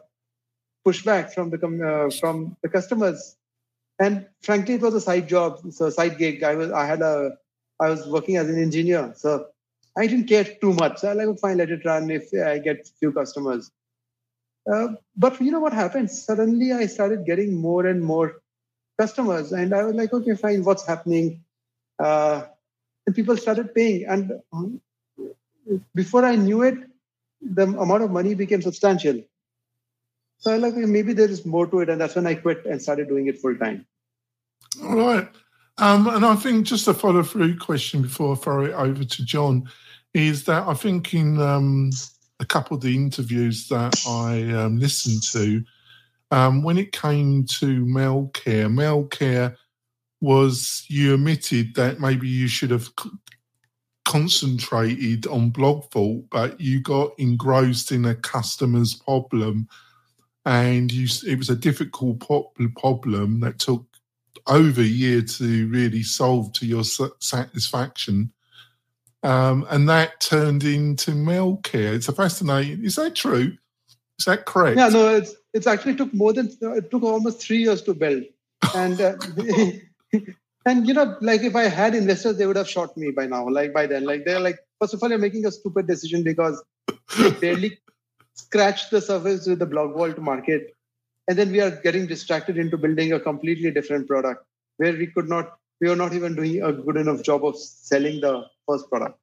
pushback 0.86 1.34
from 1.34 1.50
the 1.50 1.58
uh, 1.58 2.10
from 2.20 2.58
the 2.62 2.70
customers 2.70 3.38
and 4.02 4.26
frankly, 4.42 4.76
it 4.76 4.82
was 4.82 4.96
a 4.96 5.02
side 5.02 5.30
job, 5.30 5.60
so 5.72 5.90
side 5.92 6.18
gig. 6.18 6.42
I 6.42 6.56
was 6.56 6.72
I 6.72 6.86
had 6.88 7.02
a 7.02 7.38
I 7.80 7.90
was 7.90 8.08
working 8.08 8.38
as 8.38 8.50
an 8.50 8.60
engineer, 8.60 9.14
so 9.16 9.48
I 9.96 10.08
didn't 10.08 10.28
care 10.28 10.44
too 10.44 10.74
much. 10.74 11.00
So 11.00 11.10
I 11.10 11.14
like, 11.14 11.40
fine, 11.40 11.58
let 11.58 11.70
it 11.70 11.86
run 11.86 12.10
if 12.10 12.34
I 12.34 12.58
get 12.58 12.90
few 13.00 13.12
customers. 13.12 13.70
Uh, 14.72 14.88
but 15.16 15.40
you 15.40 15.52
know 15.52 15.60
what 15.60 15.74
happened? 15.74 16.10
Suddenly, 16.10 16.72
I 16.74 16.88
started 16.88 17.26
getting 17.26 17.54
more 17.56 17.86
and 17.86 18.04
more 18.04 18.42
customers, 19.00 19.52
and 19.52 19.74
I 19.74 19.84
was 19.84 19.96
like, 19.96 20.14
okay, 20.14 20.36
fine, 20.36 20.64
what's 20.64 20.86
happening? 20.86 21.44
Uh, 22.00 22.44
and 23.06 23.16
people 23.16 23.38
started 23.38 23.76
paying, 23.76 24.06
and 24.06 24.32
um, 24.52 24.82
before 25.94 26.26
I 26.26 26.36
knew 26.36 26.64
it, 26.64 26.78
the 27.42 27.64
amount 27.64 28.04
of 28.04 28.10
money 28.10 28.34
became 28.34 28.64
substantial. 28.64 29.22
So 30.42 30.52
I 30.52 30.58
like 30.58 30.74
maybe 30.74 31.14
there 31.14 31.30
is 31.30 31.46
more 31.46 31.68
to 31.68 31.82
it, 31.82 31.90
and 31.90 32.02
that's 32.02 32.16
when 32.16 32.26
I 32.26 32.34
quit 32.34 32.66
and 32.66 32.82
started 32.82 33.08
doing 33.08 33.28
it 33.28 33.40
full 33.40 33.56
time. 33.56 33.86
All 34.84 34.96
right. 34.96 35.30
Um, 35.78 36.08
and 36.08 36.26
I 36.26 36.36
think 36.36 36.66
just 36.66 36.88
a 36.88 36.96
follow 36.96 37.22
through 37.22 37.60
question 37.60 38.02
before 38.02 38.34
I 38.34 38.38
throw 38.38 38.66
it 38.66 38.74
over 38.74 39.04
to 39.04 39.26
John 39.26 39.70
is 40.16 40.46
that 40.46 40.68
I 40.68 40.74
think 40.74 41.14
in 41.14 41.40
um, 41.40 41.92
a 42.40 42.46
couple 42.46 42.76
of 42.76 42.82
the 42.82 42.96
interviews 42.96 43.68
that 43.68 44.04
I 44.08 44.52
um, 44.52 44.80
listened 44.80 45.22
to, 45.32 45.64
um, 46.32 46.64
when 46.64 46.80
it 46.80 46.92
came 46.92 47.46
to 47.60 47.86
Mailcare, 47.86 48.68
Mailcare 48.68 49.56
was 50.22 50.86
you 50.88 51.14
admitted 51.14 51.76
that 51.76 52.00
maybe 52.00 52.28
you 52.28 52.48
should 52.48 52.72
have 52.72 52.90
concentrated 54.06 55.28
on 55.28 55.52
Blog 55.52 55.92
Vault, 55.92 56.26
but 56.32 56.60
you 56.60 56.82
got 56.82 57.12
engrossed 57.20 57.92
in 57.92 58.06
a 58.06 58.16
customer's 58.16 58.96
problem 58.96 59.68
and 60.46 60.92
you, 60.92 61.08
it 61.28 61.38
was 61.38 61.50
a 61.50 61.56
difficult 61.56 62.20
problem 62.20 63.40
that 63.42 63.60
took 63.60 63.86
over 64.48 64.82
a 64.82 64.86
year 64.86 65.22
to 65.22 65.68
really 65.70 66.04
solve 66.04 66.52
to 66.54 66.66
your 66.66 66.84
satisfaction. 66.84 68.32
Um, 69.24 69.68
and 69.70 69.88
that 69.88 70.20
turned 70.20 70.64
into 70.64 71.12
Mailcare. 71.12 71.94
It's 71.94 72.08
a 72.08 72.14
fascinating. 72.14 72.84
Is 72.84 72.96
that 72.96 73.16
true? 73.16 73.56
Is 74.18 74.26
that 74.26 74.46
correct? 74.46 74.78
Yeah, 74.78 74.90
no, 74.90 75.16
it's 75.16 75.36
it's 75.54 75.68
actually 75.68 75.96
took 75.96 76.14
more 76.14 76.34
than 76.34 76.50
it 76.62 76.90
took 76.90 77.04
almost 77.04 77.42
three 77.42 77.58
years 77.58 77.82
to 77.84 77.94
build, 77.94 78.24
and 78.76 79.00
uh, 79.00 79.14
and 80.66 80.88
you 80.88 80.94
know, 80.94 81.18
like 81.22 81.42
if 81.42 81.56
I 81.56 81.64
had 81.64 81.94
investors, 81.94 82.38
they 82.38 82.48
would 82.48 82.56
have 82.56 82.70
shot 82.70 82.98
me 82.98 83.12
by 83.12 83.28
now. 83.28 83.48
Like 83.48 83.74
by 83.74 83.86
then, 83.86 84.06
like 84.06 84.26
they're 84.26 84.40
like, 84.40 84.58
first 84.80 84.94
of 84.94 85.04
all, 85.04 85.10
you're 85.10 85.20
making 85.20 85.46
a 85.46 85.52
stupid 85.52 85.88
decision 85.88 86.24
because 86.24 86.64
you 87.18 87.32
barely 87.32 87.78
scratched 88.36 88.92
the 88.92 89.02
surface 89.02 89.48
with 89.48 89.60
the 89.60 89.66
blog 89.66 89.94
vault 89.94 90.18
market 90.18 90.76
and 91.28 91.38
then 91.38 91.52
we 91.52 91.62
are 91.62 91.72
getting 91.72 92.08
distracted 92.08 92.58
into 92.58 92.78
building 92.78 93.14
a 93.14 93.20
completely 93.20 93.72
different 93.72 94.08
product 94.08 94.46
where 94.78 94.94
we 94.94 95.08
could 95.08 95.30
not 95.30 95.58
we 95.80 95.90
are 95.90 95.96
not 95.96 96.14
even 96.14 96.36
doing 96.36 96.62
a 96.62 96.72
good 96.72 96.98
enough 96.98 97.24
job 97.24 97.44
of 97.44 97.58
selling 97.58 98.22
the 98.22 98.44
first 98.68 98.90
product. 98.90 99.18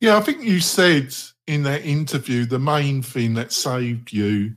Yeah 0.00 0.16
i 0.16 0.20
think 0.20 0.42
you 0.42 0.60
said 0.60 1.14
in 1.46 1.62
that 1.64 1.84
interview 1.84 2.44
the 2.44 2.58
main 2.58 3.02
thing 3.02 3.34
that 3.34 3.52
saved 3.52 4.12
you 4.12 4.56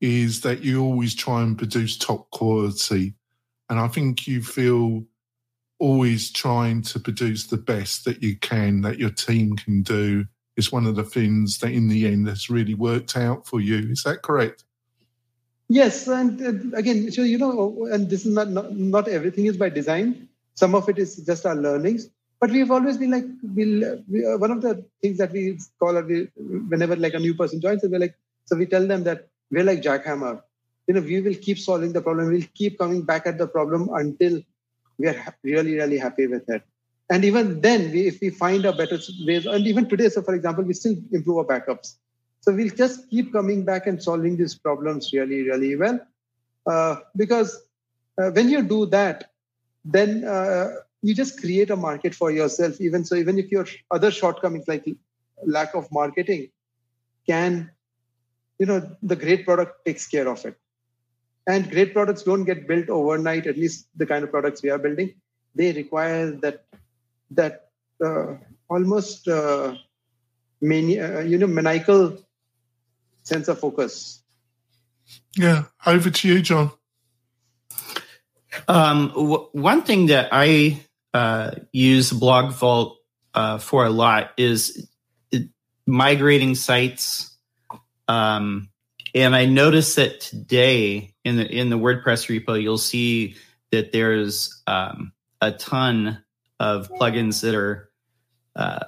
is 0.00 0.42
that 0.42 0.62
you 0.62 0.82
always 0.82 1.14
try 1.14 1.42
and 1.42 1.58
produce 1.58 1.98
top 1.98 2.30
quality. 2.30 3.14
And 3.68 3.78
i 3.78 3.88
think 3.88 4.26
you 4.26 4.42
feel 4.42 5.04
always 5.78 6.30
trying 6.30 6.82
to 6.82 6.98
produce 6.98 7.46
the 7.46 7.56
best 7.56 8.04
that 8.04 8.22
you 8.22 8.36
can 8.36 8.80
that 8.82 8.98
your 8.98 9.10
team 9.10 9.56
can 9.56 9.82
do 9.82 10.26
is 10.58 10.70
one 10.70 10.86
of 10.86 10.96
the 10.96 11.04
things 11.04 11.58
that 11.58 11.70
in 11.70 11.88
the 11.88 12.06
end 12.06 12.28
has 12.28 12.50
really 12.50 12.74
worked 12.74 13.16
out 13.16 13.46
for 13.46 13.60
you 13.60 13.78
is 13.90 14.02
that 14.02 14.22
correct 14.22 14.64
Yes, 15.68 16.08
and 16.08 16.40
uh, 16.40 16.78
again, 16.78 17.12
so 17.12 17.22
you 17.22 17.36
know, 17.36 17.86
and 17.92 18.08
this 18.08 18.24
is 18.24 18.32
not, 18.32 18.48
not, 18.48 18.74
not 18.74 19.06
everything 19.06 19.46
is 19.46 19.56
by 19.58 19.68
design. 19.68 20.26
Some 20.54 20.74
of 20.74 20.88
it 20.88 20.98
is 20.98 21.16
just 21.16 21.44
our 21.44 21.54
learnings. 21.54 22.08
But 22.40 22.50
we've 22.50 22.70
always 22.70 22.96
been 22.96 23.10
like, 23.10 23.26
we'll, 23.42 24.02
we, 24.08 24.24
uh, 24.24 24.38
one 24.38 24.50
of 24.50 24.62
the 24.62 24.84
things 25.02 25.18
that 25.18 25.30
we 25.32 25.58
call, 25.78 26.00
we, 26.02 26.28
whenever 26.68 26.96
like 26.96 27.14
a 27.14 27.18
new 27.18 27.34
person 27.34 27.60
joins, 27.60 27.82
we're 27.82 27.98
like, 27.98 28.14
so 28.46 28.56
we 28.56 28.64
tell 28.64 28.86
them 28.86 29.04
that 29.04 29.28
we're 29.50 29.64
like 29.64 29.82
jackhammer. 29.82 30.40
You 30.86 30.94
know, 30.94 31.00
we 31.02 31.20
will 31.20 31.34
keep 31.34 31.58
solving 31.58 31.92
the 31.92 32.00
problem. 32.00 32.28
We'll 32.28 32.48
keep 32.54 32.78
coming 32.78 33.02
back 33.02 33.26
at 33.26 33.36
the 33.36 33.46
problem 33.46 33.90
until 33.92 34.40
we 34.96 35.08
are 35.08 35.34
really, 35.42 35.74
really 35.74 35.98
happy 35.98 36.28
with 36.28 36.48
it. 36.48 36.62
And 37.10 37.24
even 37.24 37.60
then, 37.60 37.90
we, 37.90 38.06
if 38.06 38.20
we 38.20 38.30
find 38.30 38.64
a 38.66 38.72
better 38.72 38.98
ways, 39.26 39.46
and 39.46 39.66
even 39.66 39.88
today, 39.88 40.08
so 40.08 40.22
for 40.22 40.34
example, 40.34 40.64
we 40.64 40.74
still 40.74 40.96
improve 41.10 41.38
our 41.38 41.44
backups 41.44 41.94
so 42.40 42.54
we'll 42.54 42.70
just 42.70 43.10
keep 43.10 43.32
coming 43.32 43.64
back 43.64 43.86
and 43.86 44.02
solving 44.02 44.36
these 44.36 44.54
problems 44.54 45.12
really, 45.12 45.42
really 45.42 45.76
well. 45.76 46.00
Uh, 46.66 46.96
because 47.16 47.60
uh, 48.16 48.30
when 48.30 48.48
you 48.48 48.62
do 48.62 48.86
that, 48.86 49.32
then 49.84 50.24
uh, 50.24 50.70
you 51.02 51.14
just 51.14 51.40
create 51.40 51.70
a 51.70 51.76
market 51.76 52.14
for 52.14 52.30
yourself. 52.30 52.80
Even 52.80 53.04
so, 53.04 53.16
even 53.16 53.38
if 53.38 53.50
your 53.50 53.66
other 53.90 54.10
shortcomings 54.10 54.66
like 54.66 54.88
lack 55.44 55.74
of 55.74 55.90
marketing 55.92 56.48
can, 57.26 57.70
you 58.58 58.66
know, 58.66 58.96
the 59.02 59.16
great 59.16 59.44
product 59.44 59.84
takes 59.84 60.06
care 60.06 60.28
of 60.28 60.44
it. 60.44 60.56
And 61.46 61.70
great 61.70 61.94
products 61.94 62.22
don't 62.22 62.44
get 62.44 62.66
built 62.68 62.88
overnight. 62.88 63.46
At 63.46 63.56
least 63.56 63.88
the 63.96 64.06
kind 64.06 64.24
of 64.24 64.30
products 64.30 64.62
we 64.62 64.70
are 64.70 64.78
building, 64.78 65.14
they 65.54 65.72
require 65.72 66.30
that 66.30 66.64
that 67.32 67.70
uh, 68.04 68.34
almost 68.68 69.28
uh, 69.28 69.74
mani- 70.60 71.00
uh, 71.00 71.20
you 71.20 71.38
know 71.38 71.46
maniacal 71.46 72.18
sense 73.22 73.48
of 73.48 73.58
focus. 73.58 74.22
Yeah, 75.36 75.64
over 75.86 76.10
to 76.10 76.28
you, 76.28 76.40
John. 76.40 76.70
Um, 78.66 79.08
w- 79.08 79.48
one 79.52 79.82
thing 79.82 80.06
that 80.06 80.28
I 80.32 80.84
uh, 81.14 81.52
use 81.72 82.12
Blog 82.12 82.52
Vault 82.52 82.98
uh, 83.34 83.58
for 83.58 83.84
a 83.84 83.90
lot 83.90 84.32
is 84.36 84.88
migrating 85.86 86.54
sites. 86.54 87.36
Um, 88.08 88.70
and 89.14 89.34
I 89.34 89.46
noticed 89.46 89.96
that 89.96 90.20
today 90.20 91.14
in 91.24 91.36
the 91.36 91.46
in 91.46 91.70
the 91.70 91.78
WordPress 91.78 92.28
repo, 92.28 92.60
you'll 92.60 92.78
see 92.78 93.36
that 93.70 93.92
there's 93.92 94.62
um, 94.66 95.12
a 95.40 95.52
ton 95.52 96.22
of 96.60 96.90
plugins 96.90 97.40
that 97.42 97.54
are 97.54 97.90
uh, 98.56 98.84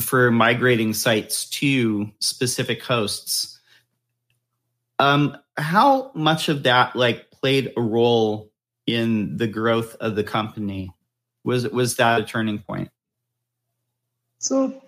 for 0.00 0.30
migrating 0.30 0.92
sites 0.92 1.48
to 1.50 2.10
specific 2.20 2.82
hosts. 2.82 3.60
Um, 4.98 5.36
how 5.56 6.10
much 6.14 6.48
of 6.48 6.64
that 6.64 6.96
like 6.96 7.30
played 7.30 7.72
a 7.76 7.80
role 7.80 8.50
in 8.86 9.36
the 9.36 9.46
growth 9.46 9.96
of 10.00 10.16
the 10.16 10.24
company? 10.24 10.92
Was 11.44 11.68
was 11.68 11.96
that 11.96 12.20
a 12.20 12.24
turning 12.24 12.58
point? 12.58 12.90
So 14.38 14.80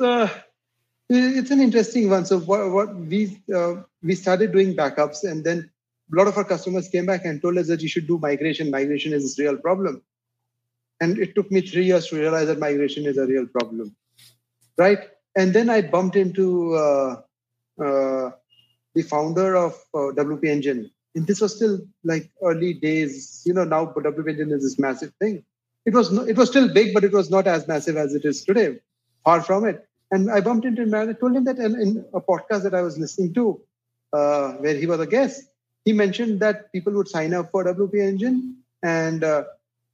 it's 1.08 1.50
an 1.50 1.60
interesting 1.60 2.10
one. 2.10 2.26
So 2.26 2.40
what, 2.40 2.70
what 2.70 2.94
we 2.94 3.40
uh, 3.54 3.82
we 4.02 4.14
started 4.14 4.52
doing 4.52 4.74
backups, 4.74 5.24
and 5.24 5.44
then 5.44 5.70
a 6.12 6.16
lot 6.16 6.26
of 6.26 6.36
our 6.36 6.44
customers 6.44 6.88
came 6.88 7.06
back 7.06 7.24
and 7.24 7.40
told 7.40 7.58
us 7.58 7.68
that 7.68 7.80
you 7.80 7.88
should 7.88 8.06
do 8.06 8.18
migration. 8.18 8.70
Migration 8.70 9.12
is 9.12 9.38
a 9.38 9.42
real 9.42 9.56
problem, 9.56 10.02
and 11.00 11.18
it 11.18 11.34
took 11.34 11.50
me 11.50 11.60
three 11.60 11.84
years 11.84 12.08
to 12.08 12.16
realize 12.16 12.46
that 12.48 12.58
migration 12.58 13.06
is 13.06 13.18
a 13.18 13.26
real 13.26 13.46
problem, 13.46 13.94
right? 14.76 14.98
And 15.36 15.52
then 15.52 15.70
I 15.70 15.82
bumped 15.82 16.16
into 16.16 16.74
uh, 16.74 17.22
uh 17.80 18.30
the 18.94 19.02
founder 19.02 19.56
of 19.56 19.72
uh, 19.94 20.10
WP 20.16 20.44
Engine, 20.44 20.90
and 21.14 21.26
this 21.26 21.40
was 21.40 21.54
still 21.54 21.80
like 22.04 22.30
early 22.42 22.74
days. 22.74 23.42
You 23.44 23.54
know, 23.54 23.64
now 23.64 23.86
WP 23.86 24.28
Engine 24.28 24.52
is 24.52 24.62
this 24.62 24.78
massive 24.78 25.12
thing. 25.20 25.44
It 25.86 25.94
was 25.94 26.10
no, 26.10 26.22
it 26.22 26.36
was 26.36 26.48
still 26.50 26.72
big, 26.72 26.94
but 26.94 27.04
it 27.04 27.12
was 27.12 27.30
not 27.30 27.46
as 27.46 27.68
massive 27.68 27.96
as 27.96 28.14
it 28.14 28.24
is 28.24 28.44
today. 28.44 28.78
Far 29.24 29.42
from 29.42 29.64
it. 29.66 29.88
And 30.10 30.30
I 30.30 30.40
bumped 30.40 30.64
into 30.64 30.82
him 30.82 30.94
and 30.94 31.10
I 31.10 31.12
told 31.12 31.36
him 31.36 31.44
that 31.44 31.58
in, 31.58 31.80
in 31.80 32.04
a 32.14 32.20
podcast 32.20 32.62
that 32.62 32.74
I 32.74 32.82
was 32.82 32.98
listening 32.98 33.34
to, 33.34 33.60
uh, 34.12 34.52
where 34.52 34.74
he 34.74 34.86
was 34.86 35.00
a 35.00 35.06
guest, 35.06 35.42
he 35.84 35.92
mentioned 35.92 36.40
that 36.40 36.72
people 36.72 36.92
would 36.94 37.08
sign 37.08 37.34
up 37.34 37.50
for 37.50 37.64
WP 37.64 37.94
Engine 37.94 38.56
and 38.82 39.22
uh, 39.24 39.44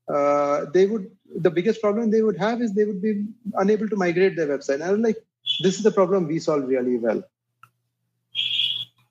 uh, 0.09 0.67
they 0.73 0.87
would, 0.87 1.11
the 1.37 1.51
biggest 1.51 1.81
problem 1.81 2.11
they 2.11 2.23
would 2.23 2.39
have 2.39 2.61
is 2.61 2.73
they 2.73 2.85
would 2.85 3.03
be 3.03 3.25
unable 3.55 3.89
to 3.89 3.97
migrate 3.97 4.37
their 4.37 4.47
website. 4.47 4.75
And 4.75 4.85
I 4.85 4.93
was 4.93 5.01
like, 5.01 5.17
this 5.63 5.77
is 5.77 5.83
the 5.83 5.91
problem 5.91 6.27
we 6.27 6.39
solve 6.39 6.69
really 6.69 6.99
well. 6.99 7.23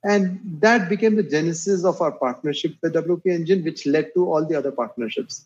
And 0.04 0.40
that 0.60 0.90
became 0.90 1.16
the 1.16 1.24
genesis 1.24 1.86
of 1.86 2.02
our 2.02 2.12
partnership 2.12 2.76
with 2.82 2.94
WP 2.94 3.26
Engine, 3.28 3.64
which 3.64 3.86
led 3.86 4.14
to 4.16 4.30
all 4.30 4.46
the 4.46 4.56
other 4.56 4.72
partnerships. 4.72 5.46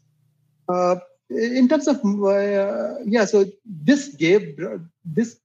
Uh, 0.67 0.95
in 1.29 1.67
terms 1.67 1.87
of 1.87 1.97
uh, 1.97 2.95
yeah, 3.05 3.25
so 3.25 3.45
this 3.65 4.09
gave 4.09 4.57
this 5.05 5.39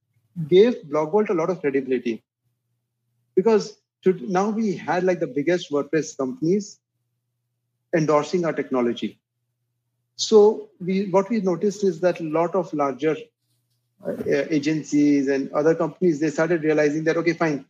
gave 0.48 0.76
BlogVault 0.88 1.28
a 1.28 1.34
lot 1.34 1.50
of 1.50 1.60
credibility 1.60 2.22
because 3.34 3.78
to, 4.02 4.12
now 4.30 4.48
we 4.48 4.76
had 4.76 5.04
like 5.04 5.20
the 5.20 5.26
biggest 5.26 5.70
WordPress 5.70 6.16
companies 6.16 6.78
endorsing 7.94 8.44
our 8.44 8.52
technology. 8.52 9.20
So 10.16 10.70
we 10.80 11.06
what 11.10 11.30
we 11.30 11.40
noticed 11.40 11.84
is 11.84 12.00
that 12.00 12.20
a 12.20 12.24
lot 12.24 12.54
of 12.54 12.72
larger 12.72 13.16
uh, 14.06 14.12
agencies 14.26 15.28
and 15.28 15.50
other 15.52 15.74
companies 15.74 16.20
they 16.20 16.30
started 16.30 16.62
realizing 16.62 17.04
that 17.04 17.16
okay 17.16 17.32
fine. 17.32 17.64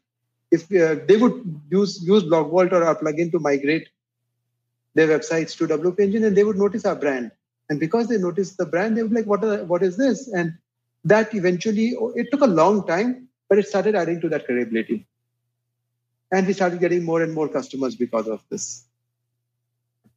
If 0.50 0.64
uh, 0.72 0.96
they 1.06 1.16
would 1.16 1.60
use 1.70 2.02
use 2.02 2.24
BlogVault 2.24 2.72
or 2.72 2.84
our 2.84 2.96
plugin 2.96 3.30
to 3.32 3.38
migrate 3.38 3.88
their 4.94 5.08
websites 5.08 5.56
to 5.56 5.66
WP 5.66 6.00
Engine 6.00 6.24
and 6.24 6.36
they 6.36 6.44
would 6.44 6.58
notice 6.58 6.84
our 6.84 6.96
brand. 6.96 7.30
And 7.70 7.80
because 7.80 8.08
they 8.08 8.18
noticed 8.18 8.58
the 8.58 8.66
brand 8.66 8.96
they 8.96 9.02
be 9.02 9.14
like 9.14 9.26
what 9.26 9.44
are, 9.44 9.64
what 9.64 9.82
is 9.82 9.96
this? 9.96 10.28
And 10.28 10.54
that 11.04 11.34
eventually 11.34 11.96
it 12.14 12.30
took 12.30 12.42
a 12.42 12.46
long 12.46 12.86
time 12.86 13.28
but 13.48 13.58
it 13.58 13.66
started 13.66 13.94
adding 13.94 14.20
to 14.20 14.28
that 14.30 14.46
credibility. 14.46 15.06
And 16.30 16.46
we 16.46 16.54
started 16.54 16.80
getting 16.80 17.04
more 17.04 17.22
and 17.22 17.32
more 17.32 17.48
customers 17.48 17.94
because 17.94 18.26
of 18.26 18.42
this 18.50 18.84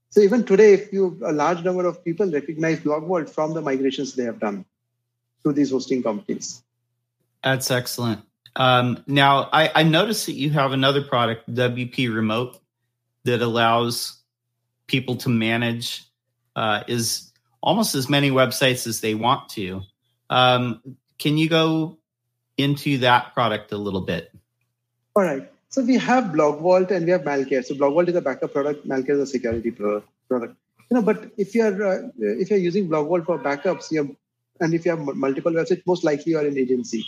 so 0.09 0.21
even 0.21 0.43
today 0.43 0.73
if 0.73 0.91
you 0.93 1.19
a 1.25 1.31
large 1.31 1.63
number 1.63 1.85
of 1.85 2.03
people 2.03 2.29
recognize 2.29 2.79
blogvault 2.79 3.29
from 3.29 3.53
the 3.53 3.61
migrations 3.61 4.13
they 4.13 4.23
have 4.23 4.39
done 4.39 4.65
to 5.43 5.51
these 5.51 5.71
hosting 5.71 6.03
companies 6.03 6.63
that's 7.43 7.71
excellent 7.71 8.21
um, 8.57 9.03
now 9.05 9.49
I, 9.51 9.69
I 9.75 9.83
noticed 9.83 10.25
that 10.27 10.33
you 10.33 10.49
have 10.51 10.71
another 10.71 11.03
product 11.03 11.53
wp 11.53 12.13
remote 12.13 12.59
that 13.23 13.41
allows 13.41 14.21
people 14.87 15.15
to 15.17 15.29
manage 15.29 16.05
uh, 16.55 16.83
is 16.87 17.31
almost 17.61 17.95
as 17.95 18.09
many 18.09 18.31
websites 18.31 18.87
as 18.87 19.01
they 19.01 19.15
want 19.15 19.49
to 19.49 19.81
um, 20.29 20.81
can 21.17 21.37
you 21.37 21.49
go 21.49 21.97
into 22.57 22.99
that 22.99 23.33
product 23.33 23.71
a 23.71 23.77
little 23.77 24.01
bit? 24.01 24.31
All 25.15 25.23
right. 25.23 25.49
So 25.69 25.83
we 25.83 25.97
have 25.97 26.25
BlogVault 26.25 26.91
and 26.91 27.05
we 27.05 27.11
have 27.11 27.21
Malcare. 27.21 27.65
So 27.65 27.75
BlogVault 27.75 28.09
is 28.09 28.15
a 28.15 28.21
backup 28.21 28.53
product. 28.53 28.87
Malcare 28.87 29.11
is 29.11 29.19
a 29.19 29.27
security 29.27 29.71
product. 29.71 30.07
You 30.89 30.95
know, 30.95 31.01
but 31.01 31.31
if 31.37 31.55
you're 31.55 31.85
uh, 31.85 32.09
if 32.17 32.49
you're 32.49 32.59
using 32.59 32.87
BlogVault 32.87 33.25
for 33.25 33.39
backups, 33.39 33.91
you 33.91 34.15
and 34.61 34.73
if 34.73 34.85
you 34.85 34.91
have 34.91 34.99
multiple 34.99 35.51
websites, 35.51 35.83
most 35.85 36.03
likely 36.03 36.31
you're 36.33 36.47
an 36.47 36.57
agency. 36.57 37.05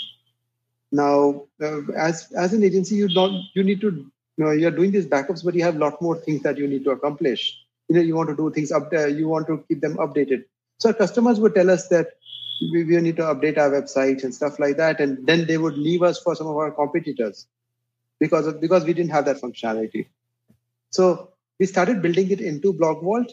Now, 0.91 1.43
uh, 1.61 1.81
as 1.95 2.31
as 2.33 2.53
an 2.53 2.63
agency, 2.63 2.95
you 2.95 3.07
don't 3.07 3.43
you 3.53 3.63
need 3.63 3.81
to 3.81 3.91
you 3.91 4.43
know 4.43 4.51
you're 4.51 4.71
doing 4.71 4.91
these 4.91 5.05
backups, 5.05 5.43
but 5.45 5.55
you 5.55 5.63
have 5.63 5.75
a 5.75 5.79
lot 5.79 6.01
more 6.01 6.17
things 6.17 6.41
that 6.43 6.57
you 6.57 6.67
need 6.67 6.83
to 6.85 6.91
accomplish. 6.91 7.57
You 7.87 7.95
know, 7.95 8.01
you 8.01 8.15
want 8.15 8.29
to 8.29 8.35
do 8.35 8.51
things 8.51 8.71
up 8.71 8.89
there. 8.91 9.07
You 9.07 9.27
want 9.29 9.47
to 9.47 9.63
keep 9.67 9.81
them 9.81 9.95
updated. 9.97 10.45
So 10.79 10.91
customers 10.93 11.39
would 11.39 11.55
tell 11.55 11.69
us 11.69 11.87
that 11.87 12.07
we, 12.71 12.83
we 12.83 12.99
need 13.01 13.15
to 13.17 13.23
update 13.23 13.57
our 13.57 13.69
website 13.69 14.23
and 14.23 14.33
stuff 14.33 14.59
like 14.59 14.77
that. 14.77 14.99
And 14.99 15.25
then 15.25 15.45
they 15.45 15.57
would 15.57 15.77
leave 15.77 16.03
us 16.03 16.19
for 16.19 16.35
some 16.35 16.47
of 16.47 16.57
our 16.57 16.71
competitors 16.71 17.47
because 18.19 18.47
of, 18.47 18.59
because 18.61 18.83
we 18.85 18.93
didn't 18.93 19.11
have 19.11 19.25
that 19.25 19.41
functionality. 19.41 20.07
So 20.89 21.31
we 21.59 21.65
started 21.65 22.01
building 22.01 22.31
it 22.31 22.41
into 22.41 22.73
BlogVault, 22.73 23.31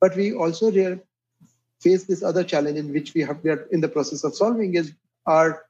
but 0.00 0.16
we 0.16 0.34
also 0.34 0.70
re- 0.70 1.00
face 1.80 2.04
this 2.04 2.22
other 2.22 2.44
challenge 2.44 2.78
in 2.78 2.92
which 2.92 3.14
we 3.14 3.22
have 3.22 3.42
we 3.42 3.50
are 3.50 3.66
in 3.70 3.80
the 3.80 3.88
process 3.88 4.24
of 4.24 4.34
solving 4.34 4.74
is 4.74 4.92
our 5.26 5.66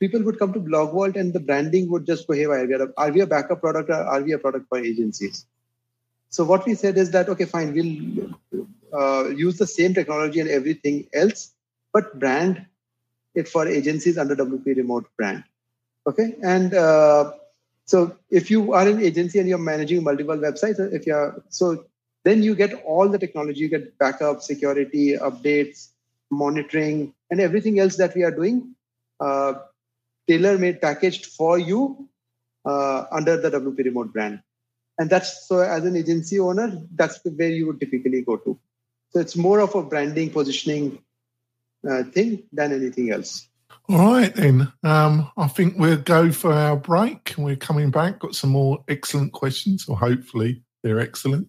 people 0.00 0.22
would 0.22 0.38
come 0.38 0.52
to 0.52 0.60
BlogVault 0.60 1.16
and 1.16 1.32
the 1.32 1.40
branding 1.40 1.90
would 1.90 2.06
just 2.06 2.26
go 2.26 2.34
haywire. 2.34 2.64
Are, 2.64 2.66
we 2.66 2.74
a, 2.74 2.88
are 2.96 3.12
we 3.12 3.20
a 3.20 3.26
backup 3.26 3.60
product 3.60 3.90
or 3.90 3.94
are 3.94 4.22
we 4.22 4.32
a 4.32 4.38
product 4.38 4.68
for 4.68 4.78
agencies? 4.78 5.46
So 6.30 6.44
what 6.44 6.64
we 6.64 6.74
said 6.74 6.96
is 6.96 7.10
that 7.10 7.28
okay, 7.28 7.44
fine, 7.44 7.74
we'll 7.74 8.62
uh, 8.92 9.28
use 9.28 9.58
the 9.58 9.66
same 9.66 9.94
technology 9.94 10.40
and 10.40 10.48
everything 10.48 11.06
else, 11.12 11.52
but 11.92 12.18
brand 12.18 12.66
it 13.34 13.48
for 13.48 13.66
agencies 13.66 14.18
under 14.18 14.34
WP 14.34 14.76
Remote 14.76 15.06
brand. 15.16 15.44
Okay, 16.06 16.36
and 16.42 16.74
uh, 16.74 17.32
so 17.90 18.16
if 18.30 18.52
you 18.52 18.72
are 18.72 18.86
an 18.86 19.00
agency 19.02 19.40
and 19.40 19.48
you're 19.48 19.58
managing 19.58 20.04
multiple 20.04 20.36
websites, 20.36 20.78
if 20.92 21.08
you're 21.08 21.42
so 21.48 21.86
then 22.24 22.40
you 22.40 22.54
get 22.54 22.72
all 22.84 23.08
the 23.08 23.18
technology, 23.18 23.60
you 23.60 23.68
get 23.68 23.98
backup, 23.98 24.42
security, 24.42 25.16
updates, 25.16 25.88
monitoring, 26.30 27.12
and 27.30 27.40
everything 27.40 27.80
else 27.80 27.96
that 27.96 28.14
we 28.14 28.22
are 28.22 28.30
doing, 28.30 28.76
uh, 29.18 29.54
tailor-made, 30.28 30.80
packaged 30.80 31.26
for 31.26 31.58
you 31.58 32.08
uh, 32.64 33.06
under 33.10 33.36
the 33.36 33.50
WP 33.50 33.84
Remote 33.86 34.12
brand. 34.12 34.40
And 34.96 35.10
that's 35.10 35.48
so 35.48 35.58
as 35.58 35.84
an 35.84 35.96
agency 35.96 36.38
owner, 36.38 36.80
that's 36.94 37.18
where 37.24 37.48
you 37.48 37.66
would 37.66 37.80
typically 37.80 38.22
go 38.22 38.36
to. 38.36 38.56
So 39.08 39.18
it's 39.18 39.36
more 39.36 39.58
of 39.58 39.74
a 39.74 39.82
branding, 39.82 40.30
positioning, 40.30 41.02
uh, 41.90 42.04
thing 42.04 42.44
than 42.52 42.72
anything 42.72 43.10
else. 43.10 43.49
All 43.88 44.12
right, 44.12 44.34
then. 44.34 44.72
Um, 44.84 45.30
I 45.36 45.48
think 45.48 45.74
we'll 45.76 45.96
go 45.96 46.30
for 46.30 46.52
our 46.52 46.76
break. 46.76 47.34
And 47.36 47.44
we're 47.44 47.56
coming 47.56 47.90
back. 47.90 48.20
Got 48.20 48.34
some 48.34 48.50
more 48.50 48.84
excellent 48.88 49.32
questions, 49.32 49.88
or 49.88 49.96
hopefully 49.96 50.62
they're 50.82 51.00
excellent. 51.00 51.48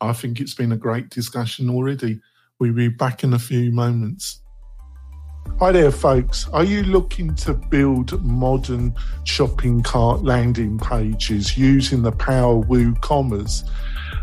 I 0.00 0.12
think 0.12 0.40
it's 0.40 0.54
been 0.54 0.72
a 0.72 0.76
great 0.76 1.10
discussion 1.10 1.70
already. 1.70 2.20
We'll 2.58 2.72
be 2.72 2.88
back 2.88 3.22
in 3.22 3.34
a 3.34 3.38
few 3.38 3.70
moments. 3.70 4.40
Hi 5.58 5.72
there, 5.72 5.90
folks. 5.90 6.48
Are 6.48 6.64
you 6.64 6.82
looking 6.82 7.34
to 7.36 7.54
build 7.54 8.22
modern 8.22 8.94
shopping 9.24 9.82
cart 9.82 10.22
landing 10.22 10.78
pages 10.78 11.56
using 11.56 12.02
the 12.02 12.12
power 12.12 12.58
of 12.58 12.64
WooCommerce 12.64 13.66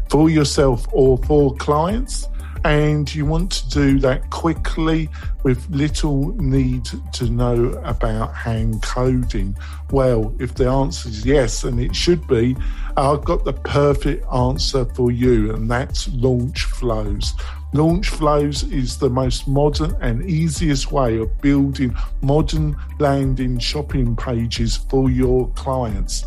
for 0.10 0.30
yourself 0.30 0.86
or 0.92 1.18
for 1.20 1.56
clients? 1.56 2.28
And 2.66 3.14
you 3.14 3.26
want 3.26 3.52
to 3.52 3.70
do 3.70 4.00
that 4.00 4.30
quickly 4.30 5.10
with 5.44 5.70
little 5.70 6.34
need 6.38 6.88
to 7.14 7.30
know 7.30 7.66
about 7.84 8.34
hand 8.34 8.82
coding? 8.82 9.56
Well, 9.92 10.34
if 10.40 10.56
the 10.56 10.70
answer 10.70 11.10
is 11.10 11.26
yes, 11.26 11.64
and 11.64 11.80
it 11.80 11.96
should 11.96 12.26
be, 12.28 12.56
I've 12.96 13.26
got 13.26 13.44
the 13.44 13.54
perfect 13.54 14.26
answer 14.34 14.86
for 14.86 15.12
you, 15.12 15.54
and 15.54 15.70
that's 15.70 16.08
launch 16.10 16.64
flows. 16.64 17.34
Launch 17.74 18.10
Flows 18.10 18.64
is 18.72 18.98
the 18.98 19.10
most 19.10 19.48
modern 19.48 19.96
and 20.00 20.30
easiest 20.30 20.92
way 20.92 21.18
of 21.18 21.42
building 21.42 21.96
modern 22.22 22.76
landing 23.00 23.58
shopping 23.58 24.16
pages 24.16 24.78
for 24.78 25.10
your 25.10 25.50
clients. 25.56 26.24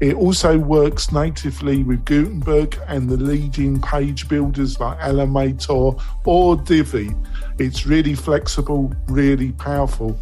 It 0.00 0.14
also 0.14 0.58
works 0.58 1.10
natively 1.10 1.82
with 1.82 2.04
Gutenberg 2.04 2.78
and 2.88 3.08
the 3.08 3.16
leading 3.16 3.80
page 3.80 4.28
builders 4.28 4.78
like 4.80 4.98
Elementor 4.98 5.98
or 6.26 6.56
Divi. 6.56 7.14
It's 7.58 7.86
really 7.86 8.14
flexible, 8.14 8.92
really 9.08 9.52
powerful, 9.52 10.18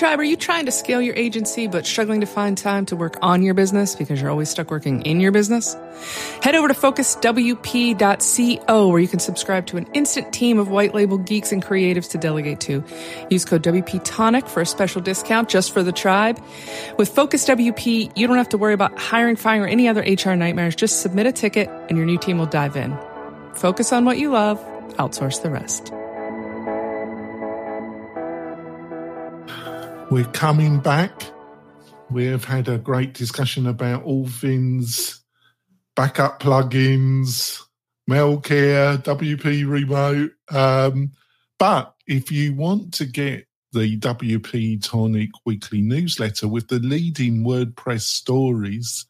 Tribe, 0.00 0.18
are 0.18 0.24
you 0.24 0.36
trying 0.38 0.64
to 0.64 0.72
scale 0.72 1.02
your 1.02 1.14
agency 1.14 1.66
but 1.66 1.84
struggling 1.84 2.22
to 2.22 2.26
find 2.26 2.56
time 2.56 2.86
to 2.86 2.96
work 2.96 3.18
on 3.20 3.42
your 3.42 3.52
business 3.52 3.94
because 3.94 4.18
you're 4.18 4.30
always 4.30 4.48
stuck 4.48 4.70
working 4.70 5.02
in 5.02 5.20
your 5.20 5.30
business? 5.30 5.76
Head 6.40 6.54
over 6.54 6.68
to 6.68 6.72
focuswp.co 6.74 7.28
where 8.88 8.98
you 8.98 9.08
can 9.08 9.18
subscribe 9.18 9.66
to 9.66 9.76
an 9.76 9.86
instant 9.92 10.32
team 10.32 10.58
of 10.58 10.70
white 10.70 10.94
label 10.94 11.18
geeks 11.18 11.52
and 11.52 11.62
creatives 11.62 12.08
to 12.12 12.16
delegate 12.16 12.60
to. 12.60 12.82
Use 13.28 13.44
code 13.44 13.62
WP 13.62 14.00
Tonic 14.02 14.46
for 14.48 14.62
a 14.62 14.66
special 14.66 15.02
discount 15.02 15.50
just 15.50 15.70
for 15.70 15.82
the 15.82 15.92
tribe. 15.92 16.42
With 16.96 17.10
Focus 17.10 17.46
WP, 17.46 18.12
you 18.16 18.26
don't 18.26 18.38
have 18.38 18.48
to 18.48 18.56
worry 18.56 18.72
about 18.72 18.98
hiring, 18.98 19.36
firing, 19.36 19.60
or 19.64 19.66
any 19.66 19.86
other 19.86 20.00
HR 20.00 20.34
nightmares. 20.34 20.74
Just 20.76 21.02
submit 21.02 21.26
a 21.26 21.32
ticket 21.32 21.68
and 21.90 21.98
your 21.98 22.06
new 22.06 22.16
team 22.16 22.38
will 22.38 22.46
dive 22.46 22.74
in. 22.74 22.96
Focus 23.52 23.92
on 23.92 24.06
what 24.06 24.16
you 24.16 24.30
love, 24.30 24.58
outsource 24.96 25.42
the 25.42 25.50
rest. 25.50 25.92
We're 30.10 30.24
coming 30.24 30.80
back. 30.80 31.22
We 32.10 32.26
have 32.26 32.44
had 32.44 32.68
a 32.68 32.78
great 32.78 33.14
discussion 33.14 33.68
about 33.68 34.02
all 34.02 34.26
things 34.26 35.22
backup 35.94 36.42
plugins, 36.42 37.62
Mailcare, 38.10 38.98
WP 39.04 39.70
Remote. 39.70 40.32
Um, 40.50 41.12
but 41.60 41.94
if 42.08 42.32
you 42.32 42.56
want 42.56 42.92
to 42.94 43.04
get 43.04 43.46
the 43.70 44.00
WP 44.00 44.82
Tonic 44.82 45.30
weekly 45.46 45.80
newsletter 45.80 46.48
with 46.48 46.66
the 46.66 46.80
leading 46.80 47.44
WordPress 47.44 48.02
stories 48.02 49.06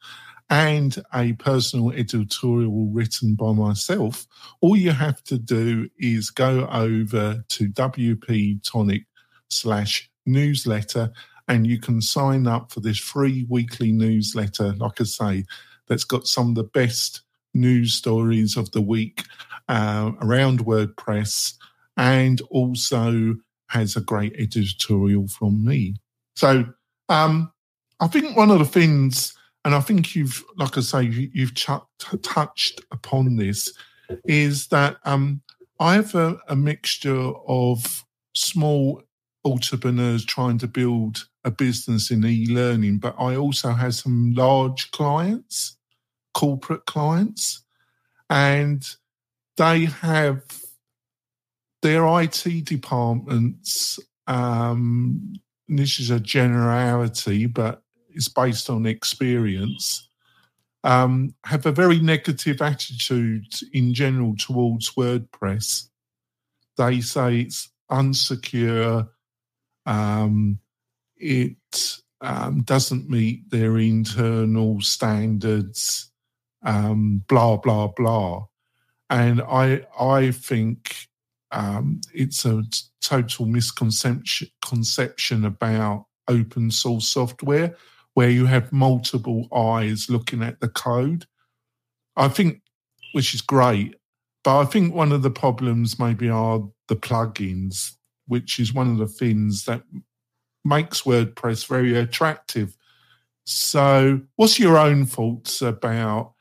and 0.50 1.02
a 1.14 1.32
personal 1.32 1.92
editorial 1.92 2.90
written 2.92 3.36
by 3.36 3.52
myself, 3.52 4.26
all 4.60 4.76
you 4.76 4.90
have 4.90 5.24
to 5.24 5.38
do 5.38 5.88
is 5.98 6.28
go 6.28 6.68
over 6.70 7.42
to 7.48 7.70
WP 7.70 8.62
Tonic 8.62 9.04
slash 9.48 10.10
newsletter 10.26 11.12
and 11.48 11.66
you 11.66 11.78
can 11.78 12.00
sign 12.00 12.46
up 12.46 12.70
for 12.70 12.80
this 12.80 12.98
free 12.98 13.44
weekly 13.48 13.90
newsletter, 13.90 14.72
like 14.74 15.00
I 15.00 15.04
say, 15.04 15.44
that's 15.88 16.04
got 16.04 16.26
some 16.26 16.50
of 16.50 16.54
the 16.54 16.64
best 16.64 17.22
news 17.54 17.94
stories 17.94 18.56
of 18.56 18.70
the 18.70 18.80
week 18.80 19.24
uh, 19.68 20.12
around 20.22 20.64
WordPress 20.64 21.54
and 21.96 22.40
also 22.50 23.36
has 23.68 23.96
a 23.96 24.00
great 24.00 24.34
editorial 24.38 25.26
from 25.28 25.64
me. 25.64 25.96
So 26.36 26.64
um, 27.08 27.52
I 27.98 28.06
think 28.06 28.36
one 28.36 28.50
of 28.50 28.60
the 28.60 28.64
things, 28.64 29.34
and 29.64 29.74
I 29.74 29.80
think 29.80 30.14
you've, 30.14 30.44
like 30.56 30.78
I 30.78 30.80
say, 30.80 31.02
you, 31.02 31.46
have 31.46 31.54
ch- 31.54 32.22
touched 32.22 32.80
upon 32.92 33.36
this, 33.36 33.72
is 34.24 34.68
that 34.68 34.98
um, 35.04 35.42
I 35.78 35.94
have 35.94 36.14
a, 36.14 36.38
a 36.48 36.56
mixture 36.56 37.32
of 37.46 38.04
small 38.34 39.02
entrepreneurs 39.44 40.24
trying 40.24 40.58
to 40.58 40.66
build 40.66 41.26
a 41.44 41.50
business 41.50 42.10
in 42.10 42.24
e-learning, 42.24 42.98
but 42.98 43.14
I 43.18 43.36
also 43.36 43.72
have 43.72 43.94
some 43.94 44.34
large 44.34 44.90
clients, 44.90 45.76
corporate 46.34 46.84
clients, 46.86 47.62
and 48.28 48.86
they 49.56 49.86
have 49.86 50.42
their 51.82 52.06
IT 52.20 52.64
departments. 52.64 53.98
Um, 54.26 55.34
this 55.68 55.98
is 55.98 56.10
a 56.10 56.20
generality, 56.20 57.46
but 57.46 57.82
it's 58.10 58.28
based 58.28 58.68
on 58.68 58.86
experience. 58.86 60.08
Um, 60.82 61.34
have 61.44 61.66
a 61.66 61.72
very 61.72 62.00
negative 62.00 62.62
attitude 62.62 63.52
in 63.72 63.94
general 63.94 64.34
towards 64.36 64.92
WordPress. 64.92 65.88
They 66.76 67.00
say 67.00 67.40
it's 67.40 67.70
unsecure, 67.90 69.08
um, 69.86 70.58
it 71.16 71.98
um, 72.20 72.62
doesn't 72.62 73.08
meet 73.08 73.50
their 73.50 73.78
internal 73.78 74.80
standards, 74.80 76.10
um, 76.64 77.24
blah 77.28 77.56
blah 77.56 77.88
blah, 77.88 78.46
and 79.08 79.40
I 79.42 79.86
I 79.98 80.30
think 80.30 81.08
um, 81.50 82.00
it's 82.12 82.44
a 82.44 82.62
total 83.02 83.46
misconception 83.46 84.48
conception 84.64 85.44
about 85.44 86.06
open 86.28 86.70
source 86.70 87.08
software 87.08 87.76
where 88.14 88.30
you 88.30 88.46
have 88.46 88.72
multiple 88.72 89.48
eyes 89.54 90.10
looking 90.10 90.42
at 90.42 90.60
the 90.60 90.68
code. 90.68 91.26
I 92.16 92.28
think, 92.28 92.60
which 93.12 93.34
is 93.34 93.40
great, 93.40 93.94
but 94.44 94.60
I 94.60 94.64
think 94.64 94.94
one 94.94 95.12
of 95.12 95.22
the 95.22 95.30
problems 95.30 95.98
maybe 95.98 96.28
are 96.28 96.60
the 96.88 96.96
plugins 96.96 97.94
which 98.30 98.60
is 98.60 98.72
one 98.72 98.92
of 98.92 98.98
the 98.98 99.08
things 99.08 99.64
that 99.64 99.82
makes 100.64 101.02
WordPress 101.02 101.66
very 101.66 101.98
attractive. 101.98 102.76
So, 103.44 104.20
what's 104.36 104.60
your 104.60 104.78
own 104.78 105.04
thoughts 105.04 105.62
about 105.62 106.34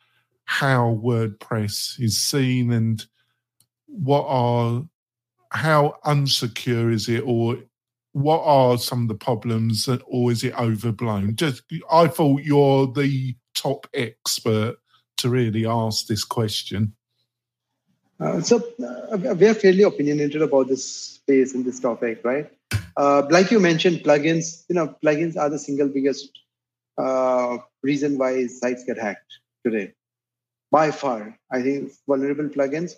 how 0.45 0.99
WordPress 1.03 1.99
is 1.99 2.21
seen 2.21 2.71
and 2.71 3.03
what 3.87 4.25
are 4.27 4.83
how 5.51 5.95
unsecure 6.05 6.93
is 6.93 7.09
it 7.09 7.23
or 7.25 7.57
what 8.11 8.41
are 8.43 8.77
some 8.77 9.03
of 9.03 9.07
the 9.07 9.15
problems 9.15 9.85
that, 9.85 10.01
or 10.05 10.31
is 10.31 10.43
it 10.43 10.53
overblown 10.59 11.35
just 11.35 11.63
i 11.91 12.07
thought 12.07 12.43
you're 12.43 12.85
the 12.93 13.35
top 13.55 13.87
expert 13.95 14.75
to 15.17 15.29
really 15.29 15.65
ask 15.65 16.05
this 16.05 16.23
question 16.23 16.93
uh, 18.19 18.41
so 18.41 18.57
uh, 18.83 19.17
we 19.35 19.47
are 19.47 19.53
fairly 19.53 19.83
opinionated 19.83 20.41
about 20.41 20.67
this 20.67 20.85
space 20.85 21.53
and 21.53 21.65
this 21.65 21.79
topic, 21.79 22.21
right? 22.23 22.51
Uh, 22.97 23.25
like 23.29 23.49
you 23.51 23.59
mentioned, 23.59 23.97
plugins. 23.99 24.65
You 24.67 24.75
know, 24.75 24.95
plugins 25.03 25.37
are 25.37 25.49
the 25.49 25.59
single 25.59 25.87
biggest 25.87 26.29
uh, 26.97 27.57
reason 27.81 28.17
why 28.17 28.47
sites 28.47 28.83
get 28.83 28.97
hacked 28.97 29.39
today. 29.65 29.93
By 30.71 30.91
far, 30.91 31.39
I 31.51 31.61
think 31.61 31.91
vulnerable 32.07 32.49
plugins. 32.49 32.95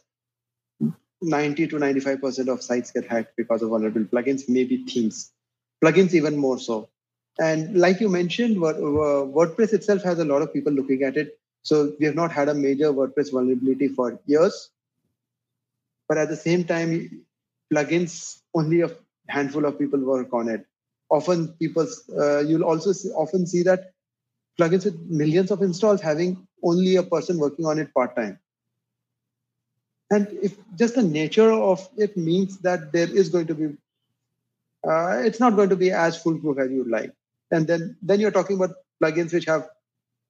90 1.22 1.68
to 1.68 1.78
95 1.78 2.20
percent 2.20 2.50
of 2.50 2.64
sites 2.64 2.92
get 2.92 3.06
hacked 3.06 3.38
because 3.38 3.62
of 3.62 3.70
vulnerable 3.70 4.04
plugins, 4.06 4.50
maybe 4.50 4.84
themes. 4.86 5.32
Plugins 5.84 6.16
even 6.16 6.36
more 6.36 6.58
so. 6.58 6.90
And 7.40 7.76
like 7.78 8.02
you 8.02 8.10
mentioned, 8.10 8.58
WordPress 8.58 9.74
itself 9.74 10.02
has 10.02 10.18
a 10.18 10.26
lot 10.26 10.42
of 10.42 10.52
people 10.52 10.74
looking 10.74 11.04
at 11.04 11.16
it. 11.16 11.40
So 11.62 11.94
we 12.00 12.08
have 12.08 12.16
not 12.16 12.32
had 12.32 12.50
a 12.50 12.56
major 12.56 12.92
WordPress 12.92 13.32
vulnerability 13.32 13.88
for 13.90 14.20
years 14.26 14.72
but 16.12 16.20
at 16.20 16.30
the 16.30 16.36
same 16.36 16.66
time, 16.66 17.26
plugins 17.74 18.42
only 18.54 18.82
a 18.82 18.92
handful 19.30 19.66
of 19.66 19.80
people 19.80 20.02
work 20.02 20.34
on 20.34 20.50
it. 20.50 20.66
Often, 21.10 21.54
people 21.60 21.88
uh, 22.20 22.40
you'll 22.40 22.66
also 22.66 22.92
see, 22.92 23.12
often 23.12 23.48
see 23.48 23.64
that 23.64 23.94
plugins 24.60 24.84
with 24.86 25.00
millions 25.10 25.52
of 25.52 25.62
installs 25.62 26.02
having 26.02 26.46
only 26.64 26.98
a 26.98 27.04
person 27.04 27.40
working 27.40 27.66
on 27.66 27.80
it 27.80 27.94
part 27.94 28.18
time. 28.18 28.40
And 30.10 30.28
if 30.42 30.58
just 30.76 30.96
the 30.96 31.04
nature 31.04 31.52
of 31.54 31.88
it 31.96 32.18
means 32.18 32.58
that 32.60 32.92
there 32.92 33.10
is 33.10 33.30
going 33.30 33.48
to 33.48 33.56
be, 33.56 33.78
uh, 34.86 35.22
it's 35.24 35.40
not 35.40 35.56
going 35.56 35.70
to 35.70 35.78
be 35.78 35.92
as 35.92 36.22
foolproof 36.22 36.60
as 36.60 36.72
you'd 36.72 36.90
like. 36.90 37.14
And 37.52 37.68
then 37.68 37.98
then 38.02 38.20
you're 38.20 38.32
talking 38.32 38.58
about 38.58 38.76
plugins 39.02 39.34
which 39.34 39.46
have, 39.46 39.70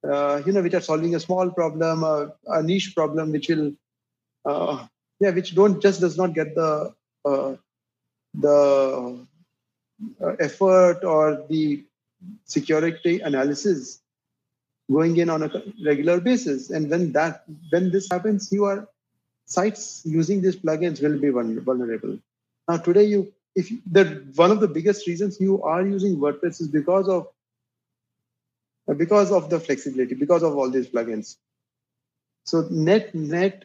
uh, 0.08 0.42
you 0.46 0.52
know, 0.52 0.62
which 0.62 0.74
are 0.74 0.80
solving 0.80 1.16
a 1.16 1.20
small 1.20 1.50
problem, 1.50 2.04
a, 2.04 2.32
a 2.46 2.62
niche 2.62 2.94
problem, 2.94 3.32
which 3.32 3.48
will 3.48 3.72
uh, 4.44 4.86
yeah 5.22 5.32
which 5.38 5.54
don't 5.54 5.80
just 5.86 6.00
does 6.04 6.16
not 6.20 6.34
get 6.38 6.54
the 6.60 6.70
uh, 7.30 7.54
the 8.46 8.58
uh, 10.20 10.34
effort 10.46 11.04
or 11.14 11.24
the 11.48 11.84
security 12.44 13.14
analysis 13.20 14.00
going 14.96 15.16
in 15.16 15.30
on 15.34 15.42
a 15.42 15.50
regular 15.90 16.20
basis 16.20 16.70
and 16.70 16.90
when 16.90 17.12
that 17.18 17.44
when 17.74 17.90
this 17.90 18.08
happens 18.14 18.50
your 18.52 18.88
sites 19.46 20.02
using 20.04 20.42
these 20.42 20.58
plugins 20.64 21.02
will 21.04 21.18
be 21.26 21.30
vulnerable 21.38 22.18
now 22.68 22.76
today 22.88 23.04
you 23.04 23.22
if 23.54 23.70
you, 23.70 23.78
the 23.90 24.04
one 24.34 24.50
of 24.50 24.60
the 24.60 24.68
biggest 24.68 25.06
reasons 25.06 25.40
you 25.40 25.62
are 25.62 25.82
using 25.86 26.16
wordpress 26.16 26.60
is 26.60 26.68
because 26.68 27.08
of 27.08 27.28
because 28.96 29.30
of 29.30 29.50
the 29.50 29.60
flexibility, 29.60 30.14
because 30.14 30.42
of 30.42 30.56
all 30.56 30.70
these 30.70 30.88
plugins. 30.88 31.36
So 32.44 32.66
net 32.70 33.14
net, 33.14 33.64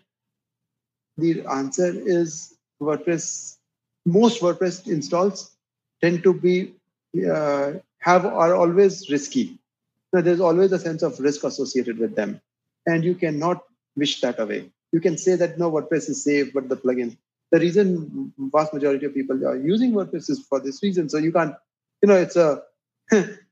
the 1.18 1.46
answer 1.46 1.88
is 1.88 2.56
WordPress. 2.82 3.58
Most 4.06 4.42
WordPress 4.42 4.88
installs 4.88 5.52
tend 6.02 6.24
to 6.24 6.34
be 6.34 6.74
uh, 7.30 7.74
have 8.00 8.26
are 8.26 8.56
always 8.56 9.10
risky. 9.10 9.60
Now, 10.14 10.22
there's 10.22 10.40
always 10.40 10.72
a 10.72 10.80
sense 10.80 11.04
of 11.04 11.20
risk 11.20 11.44
associated 11.44 11.98
with 11.98 12.16
them, 12.16 12.40
and 12.86 13.04
you 13.04 13.16
cannot 13.16 13.64
wish 13.96 14.22
that 14.22 14.40
away. 14.40 14.72
You 14.92 15.02
can 15.02 15.18
say 15.18 15.36
that 15.36 15.58
no, 15.60 15.72
WordPress 15.72 16.10
is 16.10 16.24
safe, 16.24 16.54
but 16.54 16.70
the 16.70 16.78
plugin. 16.78 17.18
The 17.52 17.60
reason 17.60 18.34
vast 18.38 18.74
majority 18.74 19.06
of 19.06 19.14
people 19.14 19.46
are 19.46 19.58
using 19.58 19.94
WordPress 19.94 20.30
is 20.30 20.46
for 20.48 20.60
this 20.60 20.82
reason. 20.84 21.10
So 21.10 21.18
you 21.18 21.32
can't, 21.32 21.56
you 22.02 22.08
know, 22.10 22.16
it's 22.16 22.36
a 22.36 22.62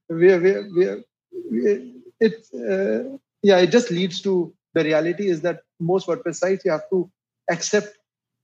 we're, 0.09 0.63
we 0.75 1.03
we 1.51 1.93
it 2.19 2.47
uh, 2.53 3.17
yeah, 3.41 3.57
it 3.57 3.71
just 3.71 3.91
leads 3.91 4.21
to 4.21 4.53
the 4.73 4.83
reality 4.83 5.27
is 5.27 5.41
that 5.41 5.61
most 5.79 6.07
WordPress 6.07 6.35
sites 6.35 6.65
you 6.65 6.71
have 6.71 6.89
to 6.89 7.09
accept 7.49 7.97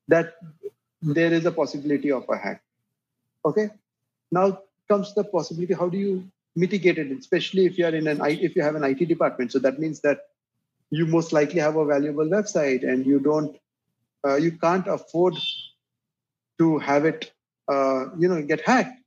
that 0.07 0.35
there 1.01 1.33
is 1.33 1.45
a 1.45 1.51
possibility 1.51 2.11
of 2.11 2.25
a 2.29 2.37
hack. 2.37 2.61
Okay, 3.45 3.69
now 4.31 4.59
comes 4.87 5.13
the 5.13 5.23
possibility. 5.23 5.73
How 5.73 5.89
do 5.89 5.97
you 5.97 6.31
mitigate 6.55 6.97
it, 6.97 7.11
especially 7.11 7.65
if 7.65 7.77
you 7.77 7.85
are 7.85 7.95
in 7.95 8.07
an 8.07 8.21
if 8.25 8.55
you 8.55 8.61
have 8.61 8.75
an 8.75 8.83
IT 8.83 9.07
department? 9.07 9.51
So 9.51 9.59
that 9.59 9.79
means 9.79 10.01
that 10.01 10.19
you 10.91 11.07
most 11.07 11.33
likely 11.33 11.59
have 11.59 11.77
a 11.77 11.85
valuable 11.85 12.25
website 12.25 12.87
and 12.87 13.05
you 13.05 13.19
don't 13.19 13.57
uh, 14.25 14.35
you 14.35 14.51
can't 14.51 14.87
afford 14.87 15.35
to 16.59 16.77
have 16.79 17.05
it 17.05 17.31
uh, 17.67 18.15
you 18.17 18.27
know 18.27 18.41
get 18.43 18.61
hacked 18.61 18.99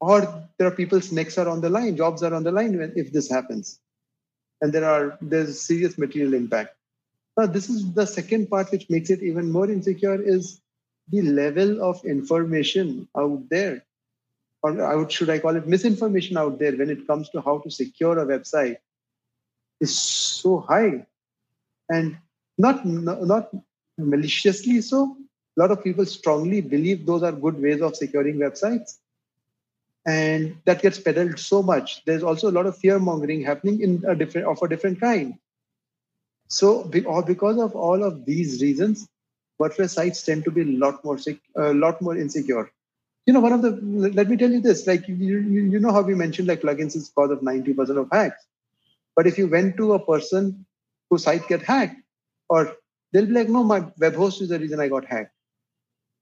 or 0.00 0.20
there 0.58 0.68
are 0.68 0.76
people's 0.82 1.10
necks 1.12 1.38
are 1.38 1.48
on 1.48 1.60
the 1.60 1.70
line 1.70 1.96
jobs 1.96 2.22
are 2.22 2.34
on 2.34 2.42
the 2.42 2.52
line 2.52 2.76
when, 2.76 2.92
if 2.96 3.12
this 3.12 3.30
happens 3.30 3.80
and 4.60 4.72
there 4.72 4.84
are 4.84 5.16
there's 5.20 5.60
serious 5.60 5.96
material 5.96 6.34
impact 6.34 6.74
now 7.38 7.46
this 7.46 7.70
is 7.70 7.92
the 7.94 8.06
second 8.06 8.50
part 8.50 8.70
which 8.70 8.90
makes 8.90 9.10
it 9.10 9.22
even 9.22 9.50
more 9.50 9.70
insecure 9.70 10.20
is 10.20 10.60
the 11.10 11.22
level 11.22 11.82
of 11.82 12.04
information 12.04 13.08
out 13.16 13.48
there 13.48 13.84
or 14.62 15.08
should 15.08 15.30
i 15.30 15.38
call 15.38 15.56
it 15.56 15.66
misinformation 15.66 16.36
out 16.36 16.58
there 16.58 16.76
when 16.76 16.90
it 16.90 17.06
comes 17.06 17.30
to 17.30 17.40
how 17.40 17.58
to 17.58 17.70
secure 17.70 18.18
a 18.18 18.26
website 18.26 18.78
is 19.80 19.96
so 19.98 20.60
high. 20.60 21.06
And 21.88 22.18
not 22.56 22.84
not 22.84 23.50
maliciously 23.96 24.80
so 24.80 25.16
a 25.56 25.60
lot 25.60 25.70
of 25.70 25.82
people 25.82 26.06
strongly 26.06 26.60
believe 26.60 27.04
those 27.04 27.22
are 27.22 27.32
good 27.32 27.60
ways 27.60 27.80
of 27.80 27.96
securing 27.96 28.36
websites. 28.36 28.98
And 30.06 30.56
that 30.64 30.82
gets 30.82 30.98
peddled 30.98 31.38
so 31.38 31.62
much. 31.62 32.04
There's 32.04 32.22
also 32.22 32.48
a 32.48 32.52
lot 32.52 32.66
of 32.66 32.76
fear 32.78 32.98
mongering 32.98 33.42
happening 33.42 33.80
in 33.80 34.04
a 34.06 34.14
different 34.14 34.46
of 34.46 34.62
a 34.62 34.68
different 34.68 35.00
kind 35.00 35.34
so 36.48 36.84
because 36.84 37.58
of 37.58 37.74
all 37.76 38.02
of 38.02 38.24
these 38.26 38.62
reasons 38.62 39.08
WordPress 39.60 39.90
sites 39.90 40.22
tend 40.24 40.44
to 40.44 40.50
be 40.50 40.62
a 40.62 40.78
lot 40.84 41.04
more 41.04 41.18
a 41.56 41.74
lot 41.74 42.00
more 42.02 42.16
insecure 42.16 42.70
you 43.26 43.34
know 43.34 43.40
one 43.40 43.52
of 43.52 43.62
the 43.62 43.72
let 44.18 44.28
me 44.28 44.36
tell 44.36 44.50
you 44.50 44.60
this 44.60 44.86
like 44.86 45.08
you, 45.08 45.16
you, 45.16 45.38
you 45.74 45.80
know 45.80 45.92
how 45.92 46.02
we 46.02 46.14
mentioned 46.14 46.48
like 46.48 46.62
plugins 46.62 46.96
is 46.96 47.10
cause 47.14 47.30
of 47.30 47.40
90% 47.40 47.98
of 47.98 48.08
hacks 48.12 48.46
but 49.16 49.26
if 49.26 49.36
you 49.36 49.48
went 49.48 49.76
to 49.78 49.94
a 49.94 50.04
person 50.06 50.64
whose 51.10 51.24
site 51.24 51.48
get 51.48 51.62
hacked, 51.62 51.96
or 52.48 52.76
they'll 53.12 53.26
be 53.26 53.32
like, 53.32 53.48
no, 53.48 53.64
my 53.64 53.84
web 53.98 54.14
host 54.14 54.40
is 54.42 54.50
the 54.50 54.60
reason 54.60 54.80
I 54.80 54.88
got 54.88 55.06
hacked. 55.06 55.32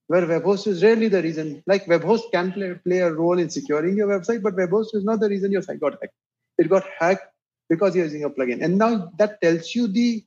Where 0.09 0.27
web 0.27 0.45
host 0.45 0.67
is 0.67 0.83
rarely 0.83 1.09
the 1.09 1.23
reason. 1.23 1.63
Like 1.67 1.87
web 1.89 2.03
host 2.05 2.25
can 2.33 2.53
play, 2.53 2.75
play 2.75 2.99
a 3.01 3.13
role 3.13 3.39
in 3.39 3.51
securing 3.51 3.97
your 3.99 4.09
website, 4.09 4.43
but 4.43 4.57
web 4.57 4.71
host 4.71 4.95
is 4.95 5.05
not 5.05 5.21
the 5.21 5.29
reason 5.29 5.53
your 5.53 5.63
site 5.63 5.81
got 5.81 5.99
hacked. 6.01 6.15
It 6.59 6.71
got 6.71 6.87
hacked 6.99 7.27
because 7.69 7.95
you're 7.95 8.05
using 8.05 8.25
a 8.25 8.31
plugin. 8.31 8.63
And 8.63 8.79
now 8.79 9.13
that 9.19 9.41
tells 9.41 9.75
you 9.75 9.87
the 9.89 10.25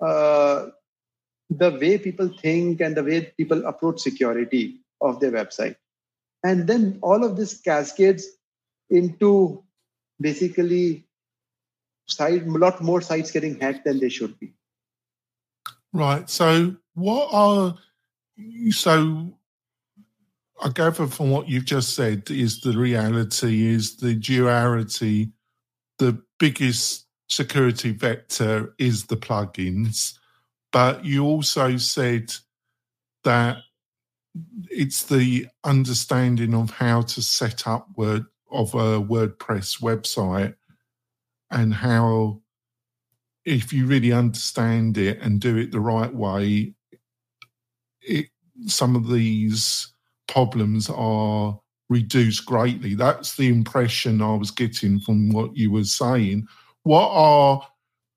uh, 0.00 0.66
the 1.50 1.70
way 1.72 1.98
people 1.98 2.28
think 2.28 2.80
and 2.80 2.96
the 2.96 3.02
way 3.02 3.32
people 3.36 3.66
approach 3.66 4.00
security 4.00 4.80
of 5.00 5.20
their 5.20 5.32
website. 5.32 5.76
And 6.44 6.66
then 6.66 6.98
all 7.02 7.24
of 7.24 7.36
this 7.36 7.60
cascades 7.60 8.26
into 8.88 9.62
basically 10.20 11.06
site, 12.06 12.46
a 12.46 12.50
lot 12.50 12.82
more 12.82 13.00
sites 13.00 13.30
getting 13.30 13.58
hacked 13.58 13.84
than 13.84 14.00
they 14.00 14.08
should 14.08 14.38
be. 14.38 14.52
Right. 15.92 16.28
So, 16.30 16.76
what 16.94 17.28
are 17.32 17.76
so? 18.70 19.34
I 20.62 20.68
gather 20.68 21.06
from 21.06 21.30
what 21.30 21.48
you've 21.48 21.64
just 21.64 21.94
said 21.94 22.30
is 22.30 22.60
the 22.60 22.76
reality 22.76 23.66
is 23.66 23.96
the 23.96 24.14
duality. 24.14 25.32
The 25.98 26.22
biggest 26.40 27.06
security 27.28 27.92
vector 27.92 28.74
is 28.78 29.06
the 29.06 29.16
plugins, 29.16 30.14
but 30.72 31.04
you 31.04 31.24
also 31.24 31.76
said 31.76 32.32
that 33.22 33.58
it's 34.70 35.04
the 35.04 35.46
understanding 35.62 36.54
of 36.54 36.70
how 36.70 37.02
to 37.02 37.22
set 37.22 37.66
up 37.66 37.86
word 37.96 38.24
of 38.50 38.74
a 38.74 39.00
WordPress 39.00 39.80
website 39.80 40.54
and 41.50 41.74
how 41.74 42.40
if 43.44 43.72
you 43.72 43.86
really 43.86 44.12
understand 44.12 44.98
it 44.98 45.20
and 45.20 45.40
do 45.40 45.56
it 45.56 45.72
the 45.72 45.80
right 45.80 46.14
way, 46.14 46.74
it, 48.02 48.26
some 48.66 48.96
of 48.96 49.08
these 49.08 49.92
problems 50.28 50.88
are 50.90 51.60
reduced 51.90 52.46
greatly. 52.46 52.94
That's 52.94 53.36
the 53.36 53.48
impression 53.48 54.22
I 54.22 54.36
was 54.36 54.50
getting 54.50 55.00
from 55.00 55.30
what 55.30 55.54
you 55.56 55.70
were 55.72 55.84
saying. 55.84 56.46
What 56.84 57.10
are, 57.10 57.60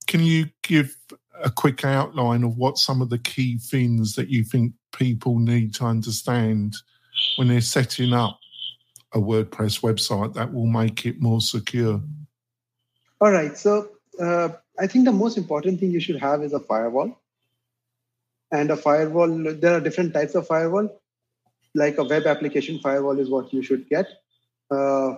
can 0.07 0.21
you 0.21 0.45
give 0.61 0.95
a 1.43 1.49
quick 1.49 1.83
outline 1.83 2.43
of 2.43 2.55
what 2.55 2.77
some 2.77 3.01
of 3.01 3.09
the 3.09 3.17
key 3.17 3.57
things 3.57 4.13
that 4.13 4.29
you 4.29 4.43
think 4.43 4.73
people 4.95 5.39
need 5.39 5.73
to 5.73 5.85
understand 5.85 6.75
when 7.35 7.47
they're 7.47 7.61
setting 7.61 8.13
up 8.13 8.39
a 9.13 9.19
WordPress 9.19 9.81
website 9.81 10.33
that 10.35 10.53
will 10.53 10.67
make 10.67 11.05
it 11.05 11.19
more 11.19 11.41
secure? 11.41 11.99
All 13.19 13.31
right. 13.31 13.57
So 13.57 13.89
uh, 14.19 14.49
I 14.79 14.85
think 14.85 15.05
the 15.05 15.11
most 15.11 15.37
important 15.37 15.79
thing 15.79 15.91
you 15.91 15.99
should 15.99 16.19
have 16.19 16.43
is 16.43 16.53
a 16.53 16.59
firewall. 16.59 17.19
And 18.51 18.69
a 18.69 18.77
firewall, 18.77 19.55
there 19.55 19.77
are 19.77 19.79
different 19.79 20.13
types 20.13 20.35
of 20.35 20.45
firewall. 20.45 21.01
Like 21.75 21.97
a 21.97 22.03
web 22.03 22.25
application 22.25 22.79
firewall 22.79 23.19
is 23.19 23.29
what 23.29 23.53
you 23.53 23.61
should 23.63 23.89
get. 23.89 24.07
Uh, 24.69 25.15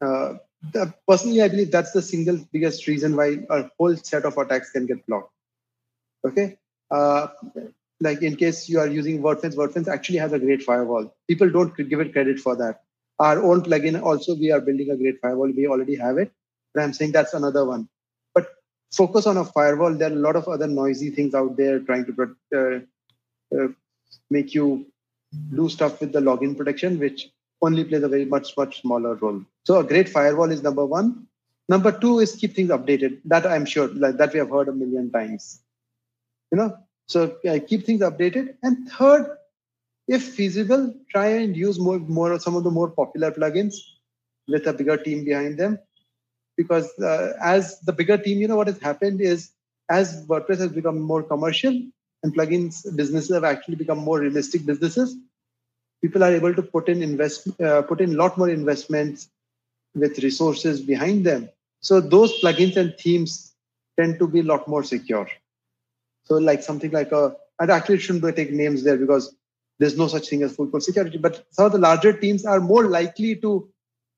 uh, 0.00 0.34
the, 0.72 0.92
personally, 1.06 1.42
I 1.42 1.48
believe 1.48 1.70
that's 1.70 1.92
the 1.92 2.02
single 2.02 2.38
biggest 2.52 2.86
reason 2.86 3.16
why 3.16 3.38
a 3.50 3.70
whole 3.78 3.96
set 3.96 4.24
of 4.24 4.36
attacks 4.36 4.70
can 4.70 4.86
get 4.86 5.06
blocked. 5.06 5.32
Okay. 6.26 6.58
Uh, 6.90 7.28
like 8.00 8.22
in 8.22 8.36
case 8.36 8.68
you 8.68 8.80
are 8.80 8.86
using 8.86 9.22
WordFence, 9.22 9.56
WordFence 9.56 9.88
actually 9.88 10.18
has 10.18 10.32
a 10.32 10.38
great 10.38 10.62
firewall. 10.62 11.14
People 11.28 11.50
don't 11.50 11.74
give 11.76 12.00
it 12.00 12.12
credit 12.12 12.38
for 12.38 12.56
that. 12.56 12.82
Our 13.18 13.42
own 13.42 13.62
plugin 13.62 14.02
also, 14.02 14.34
we 14.34 14.50
are 14.50 14.60
building 14.60 14.90
a 14.90 14.96
great 14.96 15.20
firewall. 15.20 15.50
We 15.50 15.66
already 15.66 15.96
have 15.96 16.18
it 16.18 16.32
but 16.74 16.82
I'm 16.82 16.92
saying 16.92 17.12
that's 17.12 17.34
another 17.34 17.64
one. 17.64 17.88
But 18.34 18.48
focus 18.92 19.26
on 19.26 19.36
a 19.36 19.44
firewall. 19.44 19.94
There 19.94 20.10
are 20.10 20.12
a 20.12 20.16
lot 20.16 20.36
of 20.36 20.48
other 20.48 20.66
noisy 20.66 21.10
things 21.10 21.34
out 21.34 21.56
there 21.56 21.78
trying 21.80 22.04
to 22.06 22.36
uh, 22.54 23.56
uh, 23.56 23.68
make 24.30 24.54
you 24.54 24.86
do 25.54 25.68
stuff 25.68 26.00
with 26.00 26.12
the 26.12 26.20
login 26.20 26.56
protection, 26.56 26.98
which 26.98 27.30
only 27.62 27.84
plays 27.84 28.02
a 28.02 28.08
very 28.08 28.24
much 28.24 28.56
much 28.56 28.80
smaller 28.80 29.14
role. 29.14 29.42
So 29.64 29.78
a 29.78 29.84
great 29.84 30.08
firewall 30.08 30.50
is 30.50 30.62
number 30.62 30.84
one. 30.84 31.26
Number 31.68 31.92
two 31.92 32.18
is 32.18 32.32
keep 32.36 32.54
things 32.54 32.70
updated. 32.70 33.20
That 33.24 33.46
I'm 33.46 33.64
sure 33.64 33.88
like 33.88 34.16
that 34.18 34.32
we 34.32 34.38
have 34.38 34.50
heard 34.50 34.68
a 34.68 34.72
million 34.72 35.10
times. 35.10 35.60
You 36.52 36.58
know, 36.58 36.76
so 37.06 37.36
keep 37.68 37.86
things 37.86 38.00
updated. 38.00 38.56
And 38.62 38.88
third, 38.90 39.36
if 40.06 40.22
feasible, 40.22 40.94
try 41.10 41.26
and 41.26 41.56
use 41.56 41.78
more 41.78 41.98
more 41.98 42.38
some 42.38 42.56
of 42.56 42.64
the 42.64 42.70
more 42.70 42.90
popular 42.90 43.30
plugins 43.30 43.76
with 44.46 44.66
a 44.66 44.72
bigger 44.72 44.96
team 44.96 45.24
behind 45.24 45.58
them 45.58 45.78
because 46.56 46.90
uh, 46.98 47.32
as 47.42 47.80
the 47.80 47.92
bigger 47.92 48.16
team, 48.16 48.38
you 48.38 48.48
know 48.48 48.56
what 48.56 48.66
has 48.66 48.80
happened 48.80 49.20
is 49.20 49.50
as 49.88 50.26
WordPress 50.26 50.58
has 50.58 50.72
become 50.72 51.00
more 51.00 51.22
commercial 51.22 51.72
and 52.22 52.34
plugins 52.34 52.84
businesses 52.96 53.34
have 53.34 53.44
actually 53.44 53.76
become 53.76 53.98
more 53.98 54.18
realistic 54.20 54.64
businesses, 54.64 55.16
people 56.04 56.22
are 56.22 56.34
able 56.38 56.54
to 56.54 56.62
put 56.62 56.88
in 56.92 57.02
invest 57.02 57.48
uh, 57.68 57.80
put 57.90 58.00
in 58.04 58.12
a 58.14 58.16
lot 58.22 58.36
more 58.40 58.50
investments 58.50 59.30
with 59.94 60.18
resources 60.18 60.82
behind 60.82 61.24
them. 61.24 61.48
So 61.80 62.00
those 62.00 62.32
plugins 62.40 62.76
and 62.76 62.94
themes 62.98 63.54
tend 63.98 64.18
to 64.18 64.28
be 64.28 64.40
a 64.40 64.48
lot 64.52 64.68
more 64.68 64.82
secure. 64.82 65.28
So 66.24 66.36
like 66.36 66.62
something 66.62 66.90
like 66.90 67.12
a, 67.12 67.36
I 67.58 67.64
actually 67.66 67.98
shouldn't 67.98 68.36
take 68.36 68.52
names 68.52 68.82
there 68.82 68.96
because 68.96 69.34
there's 69.78 69.96
no 69.96 70.08
such 70.08 70.28
thing 70.28 70.42
as 70.42 70.54
full 70.56 70.68
code 70.68 70.82
security, 70.82 71.18
but 71.18 71.46
some 71.50 71.66
of 71.66 71.72
the 71.72 71.78
larger 71.78 72.12
teams 72.12 72.44
are 72.44 72.60
more 72.60 72.86
likely 72.86 73.36
to 73.36 73.68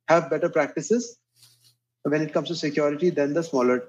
have 0.09 0.31
better 0.31 0.49
practices 0.49 1.18
when 2.03 2.22
it 2.22 2.33
comes 2.33 2.49
to 2.49 2.55
security 2.55 3.11
than 3.11 3.35
the 3.35 3.42
smaller 3.42 3.85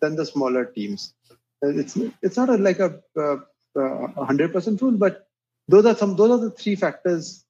than 0.00 0.16
the 0.16 0.26
smaller 0.26 0.64
teams. 0.64 1.14
Uh, 1.62 1.68
it's 1.68 1.96
it's 2.22 2.36
not 2.36 2.50
a, 2.50 2.56
like 2.56 2.80
a 2.80 3.00
uh, 3.16 3.36
uh, 3.80 4.24
hundred 4.24 4.52
percent 4.52 4.80
rule, 4.82 4.92
but 5.06 5.27
those 5.68 5.86
are 5.86 5.94
some 5.94 6.16
those 6.16 6.30
are 6.30 6.44
the 6.44 6.50
three 6.50 6.74
factors 6.74 7.44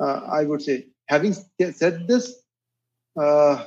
uh, 0.00 0.20
I 0.30 0.44
would 0.44 0.62
say. 0.62 0.86
Having 1.06 1.34
said 1.72 2.06
this, 2.06 2.42
uh, 3.20 3.66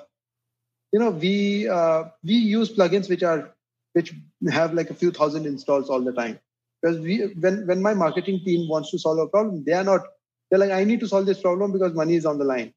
you 0.92 1.00
know, 1.00 1.12
we 1.12 1.68
uh, 1.68 2.06
we 2.24 2.34
use 2.34 2.74
plugins 2.76 3.10
which 3.10 3.24
are 3.24 3.52
which 3.94 4.14
have 4.50 4.74
like 4.74 4.90
a 4.90 4.94
few 4.94 5.12
thousand 5.12 5.46
installs 5.46 5.90
all 5.90 6.02
the 6.02 6.14
time. 6.14 6.40
Because 6.82 7.00
we 7.00 7.34
when 7.40 7.68
when 7.68 7.82
my 7.82 7.94
marketing 7.94 8.42
team 8.46 8.68
wants 8.70 8.92
to 8.92 9.00
solve 9.00 9.20
a 9.20 9.28
problem, 9.28 9.64
they 9.64 9.74
are 9.74 9.84
not 9.84 10.02
they're 10.50 10.60
like, 10.60 10.72
I 10.72 10.84
need 10.84 11.00
to 11.02 11.08
solve 11.08 11.26
this 11.26 11.42
problem 11.42 11.72
because 11.72 11.94
money 11.94 12.16
is 12.16 12.26
on 12.26 12.38
the 12.38 12.46
line. 12.46 12.74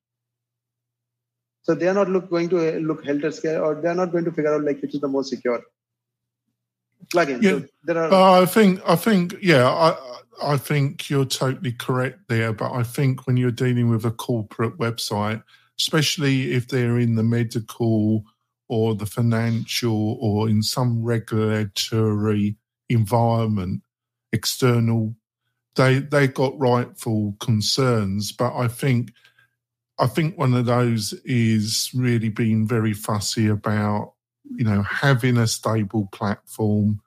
So 1.62 1.74
they 1.74 1.86
are 1.88 1.94
not 1.94 2.08
look, 2.08 2.30
going 2.30 2.48
to 2.48 2.80
look 2.80 3.04
helter 3.04 3.30
skelter, 3.30 3.62
or 3.62 3.74
they 3.74 3.88
are 3.88 3.94
not 3.94 4.10
going 4.10 4.24
to 4.24 4.32
figure 4.32 4.54
out 4.54 4.64
like 4.64 4.80
which 4.80 4.94
is 4.94 5.00
the 5.00 5.08
most 5.08 5.28
secure 5.28 5.62
plugin. 7.12 7.42
Yeah, 7.42 7.50
so 7.50 7.64
there 7.84 7.98
are. 7.98 8.12
Uh, 8.12 8.42
I 8.42 8.46
think 8.46 8.80
I 8.86 8.96
think 8.96 9.36
yeah, 9.42 9.68
I 9.68 9.96
I 10.42 10.56
think 10.56 11.10
you're 11.10 11.24
totally 11.24 11.72
correct 11.72 12.28
there. 12.28 12.52
But 12.52 12.72
I 12.72 12.82
think 12.82 13.26
when 13.26 13.36
you're 13.36 13.50
dealing 13.50 13.88
with 13.88 14.04
a 14.04 14.10
corporate 14.10 14.78
website, 14.78 15.42
especially 15.78 16.52
if 16.52 16.68
they're 16.68 16.98
in 16.98 17.14
the 17.14 17.22
medical 17.22 18.24
or 18.68 18.94
the 18.94 19.06
financial 19.06 20.18
or 20.20 20.48
in 20.48 20.62
some 20.62 21.02
regulatory 21.02 22.56
environment, 22.88 23.82
external, 24.32 25.14
they 25.76 26.00
they 26.00 26.28
got 26.28 26.58
rightful 26.58 27.36
concerns. 27.40 28.32
But 28.32 28.56
I 28.56 28.68
think 28.68 29.12
I 29.98 30.06
think 30.06 30.38
one 30.38 30.54
of 30.54 30.66
those 30.66 31.12
is 31.24 31.90
really 31.94 32.28
being 32.28 32.66
very 32.66 32.92
fussy 32.92 33.48
about, 33.48 34.12
you 34.44 34.64
know, 34.64 34.82
having 34.82 35.36
a 35.36 35.46
stable 35.46 36.08
platform, 36.12 37.00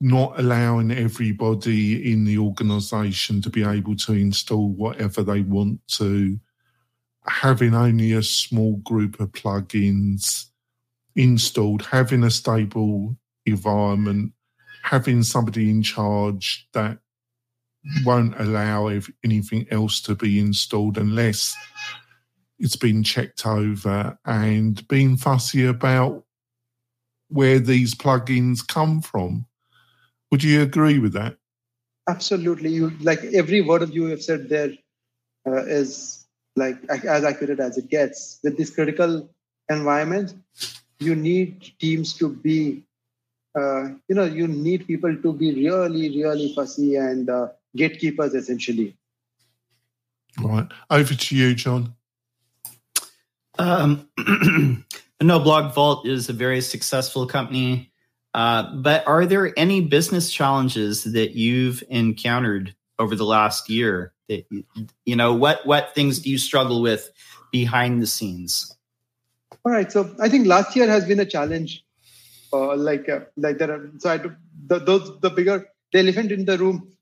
not 0.00 0.38
allowing 0.38 0.90
everybody 0.90 2.12
in 2.12 2.24
the 2.24 2.38
organization 2.38 3.42
to 3.42 3.50
be 3.50 3.64
able 3.64 3.96
to 3.96 4.12
install 4.12 4.70
whatever 4.70 5.22
they 5.22 5.42
want 5.42 5.80
to, 5.88 6.38
having 7.26 7.74
only 7.74 8.12
a 8.12 8.22
small 8.22 8.76
group 8.78 9.20
of 9.20 9.32
plugins 9.32 10.46
installed, 11.14 11.82
having 11.84 12.24
a 12.24 12.30
stable 12.30 13.16
environment, 13.44 14.32
having 14.82 15.22
somebody 15.22 15.68
in 15.68 15.82
charge 15.82 16.68
that 16.72 16.98
won't 18.04 18.38
allow 18.40 18.88
anything 19.24 19.66
else 19.70 20.00
to 20.00 20.14
be 20.14 20.38
installed 20.38 20.98
unless 20.98 21.54
it's 22.58 22.76
been 22.76 23.02
checked 23.02 23.46
over 23.46 24.18
and 24.24 24.86
being 24.88 25.16
fussy 25.16 25.66
about 25.66 26.24
where 27.28 27.58
these 27.58 27.94
plugins 27.94 28.66
come 28.66 29.02
from. 29.02 29.46
Would 30.30 30.42
you 30.42 30.62
agree 30.62 30.98
with 30.98 31.12
that? 31.12 31.36
Absolutely. 32.08 32.70
You 32.70 32.90
like 33.00 33.22
every 33.24 33.62
word 33.62 33.82
of 33.82 33.94
you 33.94 34.06
have 34.06 34.22
said 34.22 34.48
there 34.48 34.72
uh, 35.46 35.64
is 35.64 36.26
like 36.54 36.78
as 36.88 37.24
accurate 37.24 37.60
as 37.60 37.78
it 37.78 37.88
gets. 37.90 38.38
With 38.42 38.56
this 38.56 38.70
critical 38.70 39.28
environment, 39.68 40.34
you 40.98 41.14
need 41.14 41.72
teams 41.78 42.14
to 42.14 42.28
be, 42.28 42.84
uh, 43.58 43.88
you 44.08 44.14
know, 44.14 44.24
you 44.24 44.46
need 44.48 44.86
people 44.86 45.14
to 45.16 45.32
be 45.32 45.54
really, 45.54 46.22
really 46.22 46.54
fussy 46.54 46.96
and 46.96 47.28
uh, 47.28 47.48
gatekeepers 47.76 48.34
essentially. 48.34 48.96
Right. 50.38 50.68
Over 50.90 51.14
to 51.14 51.36
you, 51.36 51.54
John. 51.54 51.94
Um, 53.58 54.08
no, 55.22 55.40
Blog 55.40 55.74
Vault 55.74 56.06
is 56.06 56.28
a 56.28 56.32
very 56.32 56.60
successful 56.60 57.26
company. 57.26 57.90
Uh, 58.36 58.70
but 58.74 59.02
are 59.06 59.24
there 59.24 59.58
any 59.58 59.80
business 59.80 60.30
challenges 60.30 61.04
that 61.04 61.30
you've 61.30 61.82
encountered 61.88 62.74
over 62.98 63.16
the 63.16 63.24
last 63.24 63.70
year? 63.70 64.12
That 64.28 64.44
you 65.06 65.16
know, 65.16 65.32
what 65.32 65.64
what 65.64 65.94
things 65.94 66.18
do 66.18 66.28
you 66.28 66.36
struggle 66.36 66.82
with 66.82 67.10
behind 67.50 68.02
the 68.02 68.06
scenes? 68.06 68.76
All 69.64 69.72
right. 69.72 69.90
So 69.90 70.14
I 70.20 70.28
think 70.28 70.46
last 70.46 70.76
year 70.76 70.86
has 70.86 71.06
been 71.06 71.18
a 71.18 71.24
challenge. 71.24 71.82
Uh, 72.52 72.76
like 72.76 73.08
uh, 73.08 73.20
like 73.38 73.56
there 73.56 73.72
are 73.72 73.90
so 73.98 74.10
I, 74.10 74.18
the, 74.18 74.80
those 74.80 75.18
the 75.20 75.30
bigger 75.30 75.66
the 75.92 76.00
elephant 76.00 76.30
in 76.30 76.44
the 76.44 76.58
room 76.58 76.92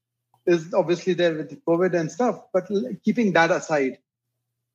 is 0.46 0.72
obviously 0.72 1.14
there 1.14 1.34
with 1.34 1.64
COVID 1.64 1.98
and 1.98 2.12
stuff. 2.12 2.44
But 2.52 2.68
keeping 3.04 3.32
that 3.32 3.50
aside, 3.50 3.98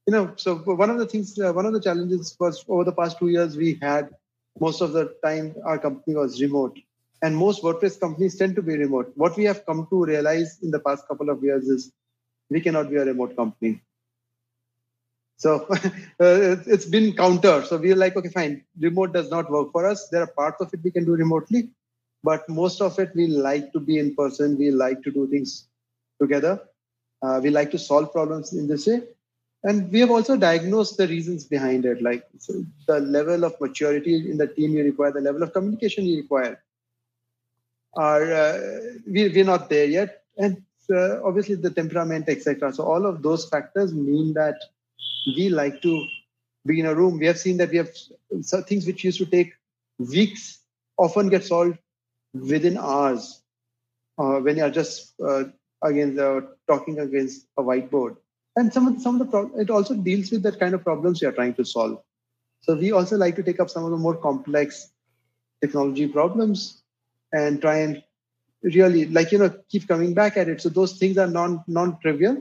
you 0.05 0.11
know, 0.11 0.33
so 0.35 0.55
one 0.55 0.89
of 0.89 0.99
the 0.99 1.05
things, 1.05 1.39
uh, 1.39 1.53
one 1.53 1.65
of 1.65 1.71
the 1.71 1.79
challenges 1.79 2.35
was 2.37 2.65
over 2.67 2.83
the 2.83 2.91
past 2.91 3.17
two 3.17 3.29
years, 3.29 3.55
we 3.55 3.79
had 3.81 4.09
most 4.59 4.81
of 4.81 4.93
the 4.93 5.15
time 5.23 5.55
our 5.65 5.77
company 5.77 6.15
was 6.15 6.41
remote. 6.41 6.77
And 7.21 7.35
most 7.35 7.63
WordPress 7.63 7.99
companies 7.99 8.37
tend 8.37 8.55
to 8.55 8.61
be 8.61 8.77
remote. 8.77 9.11
What 9.15 9.35
we 9.35 9.43
have 9.43 9.65
come 9.65 9.87
to 9.89 10.05
realize 10.05 10.59
in 10.61 10.71
the 10.71 10.79
past 10.79 11.07
couple 11.07 11.29
of 11.29 11.43
years 11.43 11.67
is 11.67 11.91
we 12.49 12.61
cannot 12.61 12.89
be 12.89 12.95
a 12.95 13.05
remote 13.05 13.35
company. 13.35 13.81
So 15.37 15.65
uh, 15.71 16.55
it's 16.65 16.85
been 16.85 17.13
counter. 17.13 17.63
So 17.65 17.77
we're 17.77 17.95
like, 17.95 18.15
okay, 18.15 18.29
fine, 18.29 18.63
remote 18.79 19.13
does 19.13 19.29
not 19.29 19.51
work 19.51 19.71
for 19.71 19.85
us. 19.85 20.07
There 20.09 20.21
are 20.21 20.27
parts 20.27 20.61
of 20.61 20.73
it 20.73 20.79
we 20.83 20.91
can 20.91 21.05
do 21.05 21.13
remotely, 21.15 21.71
but 22.23 22.47
most 22.49 22.81
of 22.81 22.97
it 22.99 23.11
we 23.15 23.27
like 23.27 23.71
to 23.73 23.79
be 23.79 23.97
in 23.97 24.15
person 24.15 24.57
we 24.57 24.71
like 24.71 25.01
to 25.03 25.11
do 25.11 25.27
things 25.27 25.67
together 26.21 26.59
uh, 27.21 27.39
we 27.41 27.49
like 27.49 27.71
to 27.71 27.79
solve 27.79 28.11
problems 28.11 28.53
in 28.53 28.67
this 28.67 28.87
way 28.87 29.01
and 29.63 29.91
we 29.91 29.99
have 29.99 30.11
also 30.11 30.37
diagnosed 30.37 30.97
the 30.97 31.07
reasons 31.07 31.43
behind 31.43 31.85
it 31.85 32.01
like 32.01 32.25
so 32.37 32.63
the 32.87 32.99
level 32.99 33.43
of 33.43 33.59
maturity 33.59 34.29
in 34.31 34.37
the 34.37 34.47
team 34.47 34.71
you 34.71 34.83
require 34.83 35.11
the 35.11 35.21
level 35.21 35.43
of 35.43 35.53
communication 35.53 36.05
you 36.05 36.17
require 36.17 36.61
are 37.95 38.31
uh, 38.31 38.59
we, 39.07 39.29
we're 39.29 39.43
not 39.43 39.69
there 39.69 39.85
yet. 39.85 40.23
And 40.37 40.63
uh, 40.93 41.21
obviously 41.23 41.55
the 41.55 41.71
temperament 41.71 42.29
etc 42.29 42.71
so 42.71 42.83
all 42.83 43.05
of 43.05 43.21
those 43.21 43.47
factors 43.49 43.93
mean 43.93 44.33
that 44.33 44.55
we 45.35 45.49
like 45.49 45.81
to 45.81 46.05
be 46.65 46.79
in 46.79 46.85
a 46.85 46.95
room. 46.95 47.19
We 47.19 47.25
have 47.25 47.39
seen 47.39 47.57
that 47.57 47.69
we 47.69 47.77
have 47.77 47.89
things 48.65 48.85
which 48.85 49.03
used 49.03 49.17
to 49.19 49.25
take 49.25 49.53
weeks 49.97 50.59
often 50.97 51.29
get 51.29 51.43
solved 51.45 51.77
within 52.33 52.77
hours 52.77 53.41
uh, 54.17 54.39
when 54.39 54.57
you 54.57 54.63
are 54.63 54.69
just 54.69 55.19
uh, 55.21 55.45
against 55.83 56.19
uh, 56.19 56.41
talking 56.67 56.99
against 56.99 57.47
a 57.57 57.63
whiteboard. 57.63 58.17
And 58.59 58.73
some 58.73 58.87
of 58.87 59.01
some 59.01 59.15
of 59.15 59.19
the 59.19 59.31
pro- 59.31 59.57
it 59.57 59.69
also 59.69 59.95
deals 59.95 60.31
with 60.31 60.43
that 60.43 60.59
kind 60.59 60.73
of 60.75 60.83
problems 60.83 61.21
you 61.21 61.29
are 61.29 61.37
trying 61.39 61.53
to 61.53 61.63
solve. 61.63 62.01
So 62.59 62.75
we 62.75 62.91
also 62.91 63.15
like 63.15 63.37
to 63.37 63.43
take 63.43 63.61
up 63.61 63.69
some 63.69 63.85
of 63.85 63.91
the 63.91 63.97
more 64.05 64.17
complex 64.17 64.91
technology 65.61 66.07
problems 66.07 66.81
and 67.31 67.61
try 67.61 67.77
and 67.77 68.03
really 68.61 69.05
like 69.05 69.31
you 69.31 69.37
know 69.37 69.49
keep 69.69 69.87
coming 69.87 70.13
back 70.13 70.35
at 70.35 70.49
it. 70.49 70.61
So 70.61 70.67
those 70.67 70.97
things 70.97 71.17
are 71.17 71.27
non 71.27 71.63
non 71.67 71.97
trivial, 72.01 72.35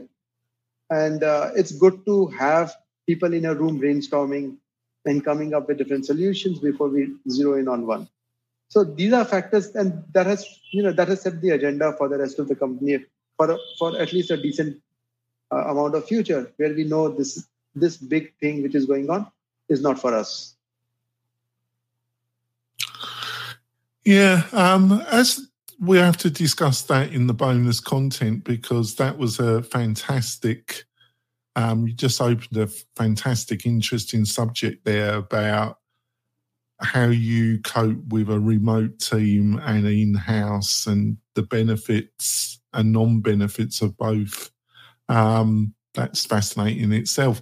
and 0.89 1.23
uh, 1.23 1.51
it's 1.55 1.71
good 1.71 2.05
to 2.07 2.27
have 2.27 2.75
people 3.07 3.33
in 3.33 3.45
a 3.45 3.55
room 3.55 3.79
brainstorming 3.79 4.57
and 5.05 5.23
coming 5.23 5.53
up 5.53 5.69
with 5.69 5.77
different 5.77 6.05
solutions 6.05 6.59
before 6.59 6.89
we 6.89 7.15
zero 7.29 7.55
in 7.55 7.69
on 7.69 7.87
one. 7.87 8.09
So 8.67 8.83
these 8.83 9.13
are 9.13 9.23
factors, 9.23 9.73
and 9.73 10.03
that 10.13 10.25
has 10.25 10.45
you 10.71 10.83
know 10.83 10.91
that 10.91 11.07
has 11.07 11.21
set 11.21 11.39
the 11.39 11.51
agenda 11.51 11.95
for 11.97 12.09
the 12.09 12.17
rest 12.17 12.39
of 12.39 12.49
the 12.49 12.55
company 12.55 13.05
for 13.37 13.57
for 13.77 13.97
at 13.97 14.11
least 14.11 14.31
a 14.31 14.37
decent 14.37 14.81
uh, 15.51 15.65
amount 15.67 15.95
of 15.95 16.05
future, 16.07 16.51
where 16.57 16.73
we 16.73 16.83
know 16.83 17.09
this 17.09 17.47
this 17.75 17.97
big 17.97 18.33
thing 18.39 18.63
which 18.63 18.75
is 18.75 18.85
going 18.85 19.09
on 19.09 19.27
is 19.69 19.81
not 19.81 19.99
for 19.99 20.13
us. 20.13 20.55
Yeah, 24.05 24.43
um, 24.53 25.03
as 25.11 25.49
we 25.79 25.97
have 25.97 26.17
to 26.17 26.29
discuss 26.29 26.81
that 26.83 27.13
in 27.13 27.27
the 27.27 27.33
bonus 27.33 27.79
content 27.79 28.43
because 28.43 28.95
that 28.95 29.17
was 29.17 29.39
a 29.39 29.63
fantastic. 29.63 30.83
Um, 31.55 31.87
you 31.87 31.93
just 31.93 32.21
opened 32.21 32.57
a 32.57 32.67
fantastic, 32.95 33.65
interesting 33.65 34.25
subject 34.25 34.85
there 34.85 35.15
about 35.15 35.79
how 36.79 37.05
you 37.05 37.59
cope 37.59 38.07
with 38.07 38.29
a 38.29 38.39
remote 38.39 38.99
team 38.99 39.59
and 39.65 39.85
in 39.85 40.13
house 40.13 40.87
and 40.87 41.17
the 41.35 41.43
benefits 41.43 42.59
and 42.73 42.91
non 42.91 43.19
benefits 43.21 43.81
of 43.81 43.97
both. 43.97 44.51
Um, 45.09 45.73
that's 45.95 46.25
fascinating 46.25 46.83
in 46.83 46.93
itself. 46.93 47.41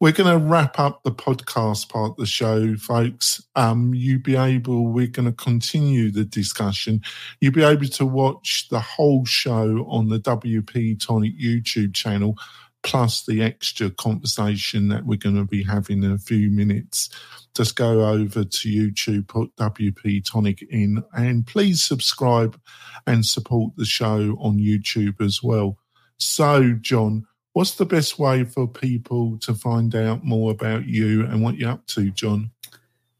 We're 0.00 0.12
going 0.12 0.30
to 0.30 0.46
wrap 0.46 0.78
up 0.78 1.02
the 1.02 1.10
podcast 1.10 1.88
part 1.88 2.12
of 2.12 2.16
the 2.16 2.26
show, 2.26 2.76
folks. 2.76 3.44
Um, 3.56 3.92
you'll 3.92 4.22
be 4.22 4.36
able, 4.36 4.86
we're 4.86 5.08
going 5.08 5.26
to 5.26 5.32
continue 5.32 6.10
the 6.12 6.24
discussion. 6.24 7.02
You'll 7.40 7.52
be 7.52 7.64
able 7.64 7.88
to 7.88 8.06
watch 8.06 8.68
the 8.70 8.80
whole 8.80 9.24
show 9.24 9.84
on 9.88 10.08
the 10.08 10.20
WP 10.20 11.04
Tonic 11.04 11.38
YouTube 11.38 11.94
channel, 11.94 12.36
plus 12.84 13.26
the 13.26 13.42
extra 13.42 13.90
conversation 13.90 14.88
that 14.88 15.04
we're 15.04 15.18
going 15.18 15.36
to 15.36 15.44
be 15.44 15.64
having 15.64 16.04
in 16.04 16.12
a 16.12 16.18
few 16.18 16.50
minutes 16.50 17.10
just 17.58 17.74
go 17.74 18.08
over 18.08 18.44
to 18.44 18.68
YouTube, 18.68 19.26
put 19.26 19.54
WP 19.56 20.24
Tonic 20.24 20.62
in, 20.70 21.02
and 21.12 21.44
please 21.44 21.82
subscribe 21.82 22.56
and 23.04 23.26
support 23.26 23.72
the 23.76 23.84
show 23.84 24.36
on 24.38 24.58
YouTube 24.58 25.20
as 25.20 25.42
well. 25.42 25.76
So, 26.18 26.74
John, 26.80 27.26
what's 27.52 27.74
the 27.74 27.86
best 27.86 28.18
way 28.18 28.44
for 28.44 28.68
people 28.68 29.38
to 29.38 29.54
find 29.54 29.94
out 29.94 30.24
more 30.24 30.50
about 30.50 30.86
you 30.86 31.24
and 31.24 31.42
what 31.42 31.56
you're 31.56 31.70
up 31.70 31.86
to, 31.88 32.10
John? 32.10 32.50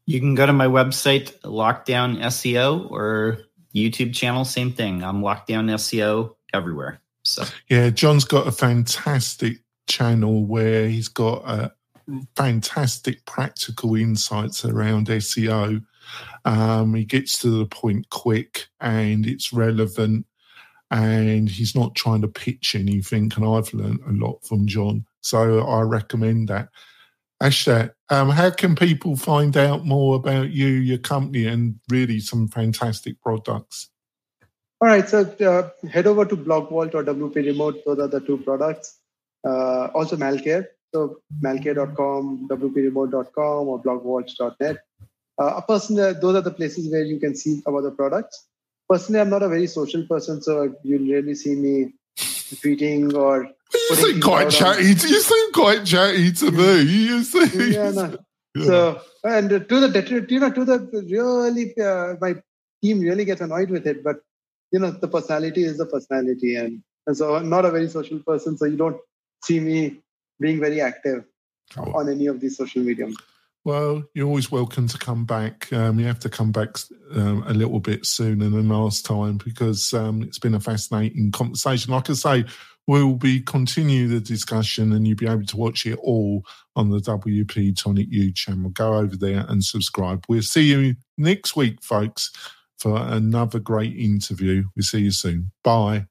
You 0.05 0.19
can 0.19 0.35
go 0.35 0.45
to 0.45 0.53
my 0.53 0.67
website, 0.67 1.39
Lockdown 1.41 2.19
SEO, 2.23 2.89
or 2.89 3.39
YouTube 3.73 4.13
channel, 4.13 4.43
same 4.45 4.71
thing. 4.71 5.03
I'm 5.03 5.21
Lockdown 5.21 5.69
SEO 5.75 6.35
everywhere. 6.53 6.99
So 7.23 7.43
yeah, 7.69 7.89
John's 7.89 8.25
got 8.25 8.47
a 8.47 8.51
fantastic 8.51 9.59
channel 9.87 10.45
where 10.45 10.87
he's 10.87 11.09
got 11.09 11.43
a 11.45 11.73
fantastic 12.35 13.25
practical 13.25 13.95
insights 13.95 14.65
around 14.65 15.07
SEO. 15.07 15.83
Um, 16.45 16.95
he 16.95 17.05
gets 17.05 17.37
to 17.39 17.49
the 17.49 17.65
point 17.65 18.09
quick 18.09 18.67
and 18.81 19.27
it's 19.27 19.53
relevant 19.53 20.25
and 20.91 21.49
he's 21.49 21.75
not 21.75 21.95
trying 21.95 22.21
to 22.21 22.27
pitch 22.27 22.75
anything. 22.75 23.31
And 23.35 23.45
I've 23.45 23.73
learned 23.73 23.99
a 24.07 24.11
lot 24.11 24.43
from 24.43 24.67
John. 24.67 25.05
So 25.21 25.61
I 25.61 25.81
recommend 25.81 26.47
that. 26.47 26.69
Ashtat, 27.41 27.91
um, 28.09 28.29
how 28.29 28.49
can 28.49 28.75
people 28.75 29.15
find 29.15 29.55
out 29.55 29.85
more 29.85 30.15
about 30.15 30.49
you, 30.49 30.67
your 30.67 30.97
company, 30.97 31.45
and 31.45 31.79
really 31.89 32.19
some 32.19 32.49
fantastic 32.49 33.21
products? 33.21 33.89
All 34.81 34.87
right, 34.87 35.07
so 35.07 35.21
uh, 35.21 35.87
head 35.87 36.07
over 36.07 36.25
to 36.25 36.35
BlogVault 36.35 36.95
or 36.95 37.03
WP 37.03 37.35
Remote. 37.35 37.81
Those 37.85 37.99
are 37.99 38.07
the 38.07 38.19
two 38.19 38.37
products. 38.39 38.99
Uh, 39.45 39.87
also, 39.93 40.17
Malcare. 40.17 40.65
So, 40.93 41.17
malcare.com, 41.41 42.47
wpremote.com, 42.49 43.67
or 43.67 43.81
blogvault.net. 43.81 44.77
Uh, 45.37 45.61
personally, 45.61 46.13
those 46.19 46.35
are 46.35 46.41
the 46.41 46.51
places 46.51 46.91
where 46.91 47.03
you 47.03 47.19
can 47.19 47.35
see 47.35 47.61
about 47.65 47.81
the 47.81 47.91
products. 47.91 48.48
Personally, 48.89 49.21
I'm 49.21 49.29
not 49.29 49.43
a 49.43 49.49
very 49.49 49.67
social 49.67 50.05
person, 50.07 50.41
so 50.41 50.73
you'll 50.83 51.07
really 51.07 51.35
see 51.35 51.55
me 51.55 51.93
tweeting 52.17 53.13
or 53.13 53.49
you 53.73 53.95
seem 53.95 54.21
quite 54.21 54.49
chatty. 54.49 54.81
On. 54.81 54.87
You 54.87 55.21
seem 55.21 55.51
quite 55.51 55.85
chatty 55.85 56.31
to 56.31 56.51
me. 56.51 56.81
You 56.81 57.23
seem. 57.23 57.71
Yeah, 57.71 57.91
no. 57.91 58.17
Yeah. 58.55 58.65
So 58.65 59.01
and 59.23 59.49
to 59.49 59.79
the 59.79 60.25
you 60.29 60.39
know 60.39 60.51
to 60.51 60.65
the 60.65 60.77
really 61.09 61.77
uh, 61.79 62.15
my 62.19 62.41
team 62.81 63.01
really 63.01 63.25
gets 63.25 63.41
annoyed 63.41 63.69
with 63.69 63.85
it, 63.85 64.03
but 64.03 64.17
you 64.71 64.79
know 64.79 64.91
the 64.91 65.07
personality 65.07 65.63
is 65.63 65.77
the 65.77 65.85
personality, 65.85 66.55
and, 66.55 66.81
and 67.05 67.15
so 67.15 67.35
I'm 67.35 67.49
not 67.49 67.65
a 67.65 67.71
very 67.71 67.87
social 67.89 68.19
person, 68.19 68.57
so 68.57 68.65
you 68.65 68.77
don't 68.77 68.97
see 69.43 69.59
me 69.59 69.99
being 70.39 70.59
very 70.59 70.81
active 70.81 71.25
oh. 71.77 71.93
on 71.93 72.09
any 72.09 72.25
of 72.27 72.39
these 72.39 72.57
social 72.57 72.81
mediums. 72.81 73.17
Well, 73.65 74.03
you're 74.13 74.27
always 74.27 74.51
welcome 74.51 74.87
to 74.87 74.97
come 74.97 75.25
back. 75.25 75.71
Um, 75.73 75.99
you 75.99 76.05
have 76.07 76.19
to 76.19 76.29
come 76.29 76.51
back 76.51 76.77
um, 77.13 77.43
a 77.45 77.53
little 77.53 77.79
bit 77.79 78.05
sooner 78.05 78.49
than 78.49 78.69
last 78.69 79.05
time 79.05 79.37
because 79.37 79.93
um, 79.93 80.23
it's 80.23 80.39
been 80.39 80.55
a 80.55 80.59
fascinating 80.59 81.31
conversation. 81.31 81.91
Like 81.91 82.09
I 82.09 82.13
say, 82.13 82.45
we'll 82.87 83.15
be 83.15 83.41
continue 83.41 84.07
the 84.07 84.21
discussion 84.21 84.93
and 84.93 85.05
you'll 85.05 85.17
be 85.17 85.27
able 85.27 85.45
to 85.45 85.57
watch 85.57 85.85
it 85.85 85.99
all 86.01 86.43
on 86.75 86.89
the 86.89 86.99
WP 86.99 87.75
Tonic 87.75 88.07
U 88.09 88.31
channel. 88.31 88.69
Go 88.69 88.95
over 88.95 89.17
there 89.17 89.45
and 89.49 89.63
subscribe. 89.63 90.23
We'll 90.29 90.41
see 90.41 90.63
you 90.63 90.95
next 91.17 91.55
week, 91.55 91.83
folks, 91.83 92.31
for 92.79 92.97
another 92.97 93.59
great 93.59 93.95
interview. 93.95 94.63
We'll 94.75 94.83
see 94.83 95.01
you 95.01 95.11
soon. 95.11 95.51
Bye. 95.63 96.07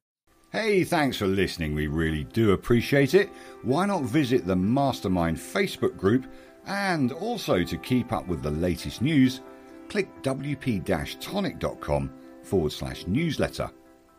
Hey, 0.52 0.84
thanks 0.84 1.16
for 1.16 1.26
listening. 1.26 1.74
We 1.74 1.88
really 1.88 2.24
do 2.24 2.52
appreciate 2.52 3.12
it. 3.12 3.28
Why 3.62 3.84
not 3.84 4.04
visit 4.04 4.46
the 4.46 4.56
Mastermind 4.56 5.36
Facebook 5.36 5.96
group? 5.96 6.26
And 6.68 7.12
also 7.12 7.64
to 7.64 7.76
keep 7.78 8.12
up 8.12 8.28
with 8.28 8.42
the 8.42 8.50
latest 8.50 9.00
news, 9.02 9.40
click 9.88 10.08
wp 10.22 10.84
tonic.com 11.18 12.12
forward 12.42 12.72
slash 12.72 13.06
newsletter. 13.06 13.70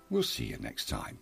We'll 0.10 0.24
see 0.24 0.46
you 0.46 0.58
next 0.58 0.90
time. 0.90 1.20